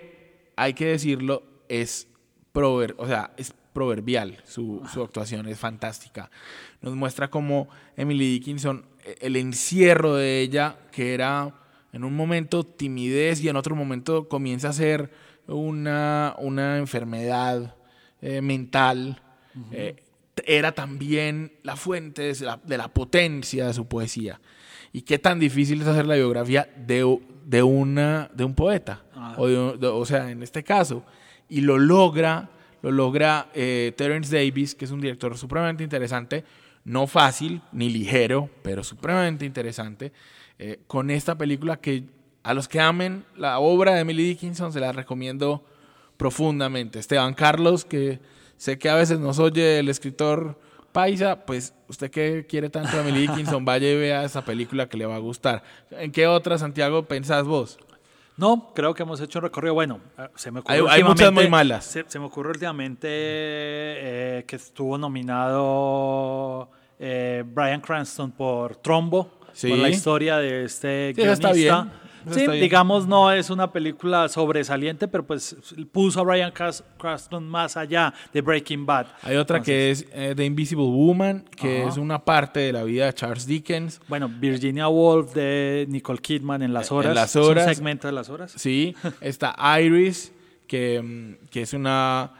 hay 0.55 0.73
que 0.73 0.85
decirlo, 0.85 1.43
es, 1.67 2.07
prover 2.51 2.95
o 2.97 3.07
sea, 3.07 3.31
es 3.37 3.53
proverbial. 3.73 4.37
Su, 4.45 4.81
su, 4.91 5.01
actuación 5.01 5.47
es 5.47 5.57
fantástica. 5.57 6.29
Nos 6.81 6.95
muestra 6.95 7.29
cómo 7.29 7.69
Emily 7.95 8.33
Dickinson, 8.33 8.85
e, 9.03 9.17
el 9.21 9.35
encierro 9.35 10.15
de 10.15 10.41
ella, 10.41 10.77
que 10.91 11.13
era 11.13 11.53
en 11.93 12.03
un 12.03 12.15
momento 12.15 12.63
timidez 12.63 13.41
y 13.41 13.49
en 13.49 13.55
otro 13.55 13.75
momento 13.75 14.27
comienza 14.27 14.69
a 14.69 14.73
ser 14.73 15.11
una, 15.47 16.35
una 16.37 16.77
enfermedad 16.77 17.75
eh, 18.21 18.41
mental, 18.41 19.21
eh, 19.71 19.95
era 20.47 20.73
también 20.73 21.53
la 21.63 21.75
fuente 21.75 22.33
de 22.33 22.45
la, 22.45 22.59
de 22.63 22.77
la, 22.77 22.87
potencia 22.87 23.67
de 23.67 23.73
su 23.73 23.87
poesía. 23.87 24.39
Y 24.93 25.03
qué 25.03 25.19
tan 25.19 25.39
difícil 25.39 25.81
es 25.81 25.87
hacer 25.87 26.05
la 26.05 26.15
biografía 26.15 26.69
de, 26.75 27.19
de, 27.45 27.63
una, 27.63 28.29
de 28.33 28.43
un 28.43 28.55
poeta, 28.55 29.03
ah. 29.15 29.35
o, 29.37 29.45
o 29.45 30.05
sea, 30.05 30.29
en 30.31 30.43
este 30.43 30.63
caso. 30.63 31.05
Y 31.47 31.61
lo 31.61 31.77
logra 31.77 32.49
lo 32.81 32.91
logra 32.91 33.49
eh, 33.53 33.93
Terence 33.95 34.35
Davis, 34.35 34.75
que 34.75 34.85
es 34.85 34.91
un 34.91 35.01
director 35.01 35.37
supremamente 35.37 35.83
interesante, 35.83 36.43
no 36.83 37.07
fácil 37.07 37.61
ni 37.71 37.89
ligero, 37.89 38.49
pero 38.63 38.83
supremamente 38.83 39.45
interesante, 39.45 40.11
eh, 40.57 40.79
con 40.87 41.11
esta 41.11 41.37
película 41.37 41.77
que 41.77 42.05
a 42.43 42.53
los 42.53 42.67
que 42.67 42.79
amen 42.79 43.23
la 43.37 43.59
obra 43.59 43.93
de 43.93 44.01
Emily 44.01 44.23
Dickinson 44.23 44.73
se 44.73 44.79
la 44.79 44.91
recomiendo 44.91 45.63
profundamente. 46.17 46.97
Esteban 46.97 47.35
Carlos, 47.35 47.85
que 47.85 48.19
sé 48.61 48.77
que 48.77 48.89
a 48.89 48.95
veces 48.95 49.19
nos 49.19 49.39
oye 49.39 49.79
el 49.79 49.89
escritor 49.89 50.55
paisa, 50.91 51.47
pues 51.47 51.73
usted 51.87 52.11
que 52.11 52.45
quiere 52.47 52.69
tanto 52.69 52.95
a 52.95 53.01
Emily 53.01 53.21
Dickinson, 53.21 53.65
vaya 53.65 53.89
y 53.89 53.97
vea 53.97 54.23
esa 54.23 54.45
película 54.45 54.87
que 54.87 54.97
le 54.97 55.07
va 55.07 55.15
a 55.15 55.17
gustar. 55.17 55.63
¿En 55.89 56.11
qué 56.11 56.27
otra, 56.27 56.59
Santiago, 56.59 57.07
pensás 57.07 57.45
vos? 57.45 57.79
No, 58.37 58.71
creo 58.75 58.93
que 58.93 59.01
hemos 59.01 59.19
hecho 59.19 59.39
un 59.39 59.43
recorrido. 59.43 59.73
Bueno, 59.73 59.99
eh, 60.15 60.27
se 60.35 60.51
me 60.51 60.59
ocurrió. 60.59 60.87
Hay, 60.91 61.03
muchas 61.03 61.33
muy 61.33 61.49
malas. 61.49 61.85
Se, 61.85 62.19
me 62.19 62.25
ocurrió 62.25 62.51
últimamente 62.51 63.07
eh, 63.09 64.45
que 64.45 64.57
estuvo 64.57 64.95
nominado 64.95 66.69
eh, 66.99 67.43
Brian 67.43 67.81
Cranston 67.81 68.31
por 68.31 68.75
Trombo, 68.75 69.39
por 69.59 69.77
la 69.79 69.89
historia 69.89 70.37
de 70.37 70.65
este 70.65 71.13
sí, 71.15 71.21
Está 71.23 71.51
bien. 71.51 71.89
Sí, 72.29 72.47
digamos, 72.47 73.07
no 73.07 73.31
es 73.31 73.49
una 73.49 73.71
película 73.71 74.29
sobresaliente, 74.29 75.07
pero 75.07 75.25
pues 75.25 75.55
puso 75.91 76.19
a 76.19 76.23
Brian 76.23 76.51
Cranston 76.51 77.47
más 77.47 77.77
allá 77.77 78.13
de 78.31 78.41
Breaking 78.41 78.85
Bad. 78.85 79.07
Hay 79.23 79.35
otra 79.35 79.61
que 79.61 79.91
es 79.91 80.05
eh, 80.13 80.33
The 80.35 80.45
Invisible 80.45 80.85
Woman, 80.85 81.45
que 81.55 81.83
es 81.85 81.97
una 81.97 82.23
parte 82.23 82.59
de 82.59 82.73
la 82.73 82.83
vida 82.83 83.05
de 83.05 83.13
Charles 83.13 83.45
Dickens. 83.45 83.99
Bueno, 84.07 84.29
Virginia 84.29 84.87
Woolf 84.87 85.33
de 85.33 85.85
Nicole 85.89 86.19
Kidman 86.19 86.61
en 86.61 86.73
Las 86.73 86.91
Horas. 86.91 87.09
En 87.09 87.15
las 87.15 87.35
horas. 87.35 87.67
un 87.67 87.73
segmento 87.75 88.07
de 88.07 88.13
Las 88.13 88.29
Horas. 88.29 88.53
Sí. 88.55 88.95
Está 89.21 89.55
Iris, 89.79 90.31
que, 90.67 91.01
mm, 91.01 91.47
que 91.49 91.61
es 91.63 91.73
una 91.73 92.31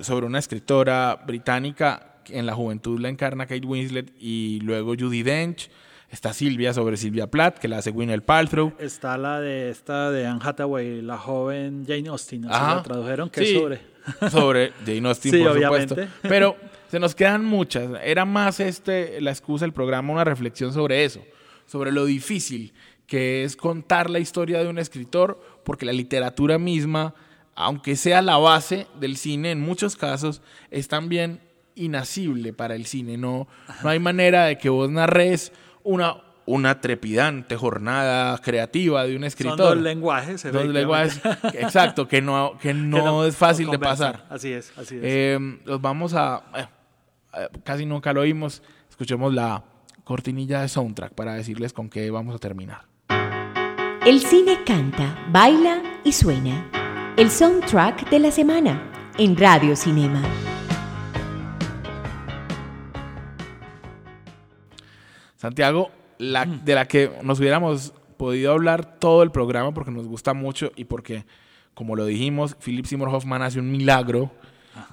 sobre 0.00 0.26
una 0.26 0.38
escritora 0.38 1.22
británica 1.26 2.12
en 2.28 2.46
la 2.46 2.54
juventud 2.54 3.00
la 3.00 3.08
encarna 3.08 3.46
Kate 3.46 3.66
Winslet 3.66 4.12
y 4.18 4.60
luego 4.60 4.94
Judy 4.98 5.22
Dench. 5.22 5.70
Está 6.12 6.34
Silvia 6.34 6.74
sobre 6.74 6.98
Silvia 6.98 7.26
Plath, 7.26 7.56
que 7.56 7.68
la 7.68 7.78
hace 7.78 7.90
Gwyneth 7.90 8.22
Paltrow. 8.22 8.74
Está 8.78 9.16
la 9.16 9.40
de 9.40 9.70
esta 9.70 10.10
de 10.10 10.26
Anne 10.26 10.40
Hathaway, 10.44 11.00
la 11.00 11.16
joven 11.16 11.86
Jane 11.86 12.06
Austen. 12.10 12.44
Así 12.44 12.76
la 12.76 12.82
tradujeron 12.82 13.30
que 13.30 13.54
sobre. 13.54 13.92
Sobre 14.30 14.72
Jane 14.84 15.08
Austen, 15.08 15.44
por 15.44 15.62
supuesto. 15.62 15.96
Pero 16.22 16.56
se 16.90 16.98
nos 16.98 17.14
quedan 17.14 17.44
muchas. 17.44 17.88
Era 18.04 18.24
más 18.26 18.60
este 18.60 19.20
la 19.22 19.30
excusa 19.30 19.64
del 19.64 19.72
programa, 19.72 20.12
una 20.12 20.24
reflexión 20.24 20.72
sobre 20.72 21.04
eso, 21.04 21.22
sobre 21.66 21.92
lo 21.92 22.04
difícil 22.04 22.74
que 23.06 23.44
es 23.44 23.56
contar 23.56 24.10
la 24.10 24.18
historia 24.18 24.62
de 24.62 24.68
un 24.68 24.78
escritor, 24.78 25.40
porque 25.64 25.86
la 25.86 25.92
literatura 25.92 26.58
misma, 26.58 27.14
aunque 27.54 27.96
sea 27.96 28.22
la 28.22 28.36
base 28.36 28.86
del 29.00 29.16
cine, 29.16 29.52
en 29.52 29.60
muchos 29.60 29.96
casos 29.96 30.42
es 30.70 30.88
también 30.88 31.40
inasible 31.74 32.52
para 32.52 32.74
el 32.74 32.84
cine. 32.86 33.16
No, 33.16 33.48
no 33.82 33.88
hay 33.88 33.98
manera 33.98 34.44
de 34.44 34.58
que 34.58 34.68
vos 34.68 34.90
narres 34.90 35.52
una, 35.84 36.16
una 36.46 36.80
trepidante 36.80 37.56
jornada 37.56 38.38
creativa 38.38 39.04
de 39.04 39.16
un 39.16 39.24
escritor. 39.24 39.58
Son 39.58 39.66
dos 39.66 39.76
lenguajes. 39.78 40.52
Dos 40.52 40.66
lenguajes, 40.66 41.20
exacto, 41.54 42.08
que 42.08 42.20
no, 42.20 42.58
que 42.60 42.74
no, 42.74 43.24
es 43.24 43.36
fácil 43.36 43.70
de 43.70 43.78
pasar. 43.78 44.26
Así 44.30 44.52
es, 44.52 44.72
así 44.76 44.96
es. 44.96 45.02
Eh, 45.04 45.58
los 45.64 45.80
vamos 45.80 46.14
a, 46.14 46.42
eh, 47.34 47.48
casi 47.64 47.86
nunca 47.86 48.12
lo 48.12 48.20
oímos, 48.20 48.62
escuchemos 48.88 49.32
la 49.32 49.64
cortinilla 50.04 50.62
de 50.62 50.68
soundtrack 50.68 51.14
para 51.14 51.34
decirles 51.34 51.72
con 51.72 51.88
qué 51.88 52.10
vamos 52.10 52.34
a 52.34 52.38
terminar. 52.38 52.86
El 54.04 54.20
cine 54.20 54.64
canta, 54.66 55.16
baila 55.30 55.80
y 56.04 56.12
suena. 56.12 56.68
El 57.16 57.30
soundtrack 57.30 58.10
de 58.10 58.18
la 58.18 58.30
semana 58.30 58.90
en 59.16 59.36
Radio 59.36 59.76
Cinema. 59.76 60.22
Santiago, 65.42 65.90
la, 66.18 66.46
de 66.46 66.76
la 66.76 66.86
que 66.86 67.10
nos 67.24 67.40
hubiéramos 67.40 67.92
podido 68.16 68.52
hablar 68.52 69.00
todo 69.00 69.24
el 69.24 69.32
programa 69.32 69.74
porque 69.74 69.90
nos 69.90 70.06
gusta 70.06 70.34
mucho 70.34 70.70
y 70.76 70.84
porque, 70.84 71.24
como 71.74 71.96
lo 71.96 72.06
dijimos, 72.06 72.56
Philip 72.64 72.86
Seymour 72.86 73.08
Hoffman 73.08 73.42
hace 73.42 73.58
un 73.58 73.68
milagro 73.68 74.30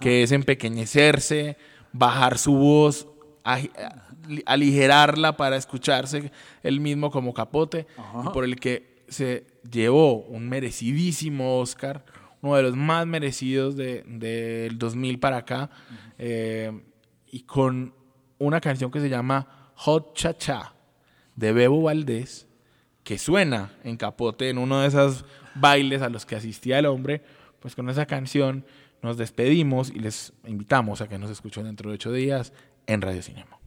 que 0.01 0.23
es 0.23 0.31
empequeñecerse, 0.31 1.55
bajar 1.93 2.39
su 2.39 2.55
voz, 2.55 3.07
aligerarla 4.47 5.37
para 5.37 5.55
escucharse 5.55 6.31
él 6.63 6.79
mismo 6.79 7.11
como 7.11 7.31
capote 7.35 7.85
y 8.25 8.29
por 8.29 8.43
el 8.43 8.59
que 8.59 9.03
se 9.07 9.45
llevó 9.69 10.21
un 10.21 10.49
merecidísimo 10.49 11.59
Oscar, 11.59 12.03
uno 12.41 12.55
de 12.55 12.63
los 12.63 12.75
más 12.75 13.05
merecidos 13.05 13.75
del 13.75 14.17
de, 14.17 14.71
2000 14.73 15.19
para 15.19 15.37
acá, 15.37 15.69
eh, 16.17 16.71
y 17.27 17.41
con 17.41 17.93
una 18.39 18.59
canción 18.59 18.89
que 18.89 18.99
se 18.99 19.09
llama 19.09 19.58
Hot 19.81 20.13
Cha 20.13 20.37
Cha 20.37 20.73
de 21.35 21.53
Bebo 21.53 21.81
Valdés, 21.81 22.47
que 23.05 23.17
suena 23.17 23.71
en 23.85 23.95
capote 23.95 24.49
en 24.49 24.57
uno 24.57 24.81
de 24.81 24.87
esos 24.87 25.23
bailes 25.55 26.01
a 26.01 26.09
los 26.09 26.25
que 26.25 26.35
asistía 26.35 26.79
el 26.79 26.85
hombre, 26.85 27.23
pues 27.61 27.75
con 27.75 27.89
esa 27.89 28.05
canción 28.05 28.65
nos 29.01 29.15
despedimos 29.15 29.89
y 29.89 29.99
les 29.99 30.33
invitamos 30.45 30.99
a 30.99 31.07
que 31.07 31.17
nos 31.17 31.31
escuchen 31.31 31.63
dentro 31.63 31.89
de 31.89 31.95
ocho 31.95 32.11
días 32.11 32.51
en 32.87 33.01
Radio 33.01 33.21
Cinema. 33.21 33.57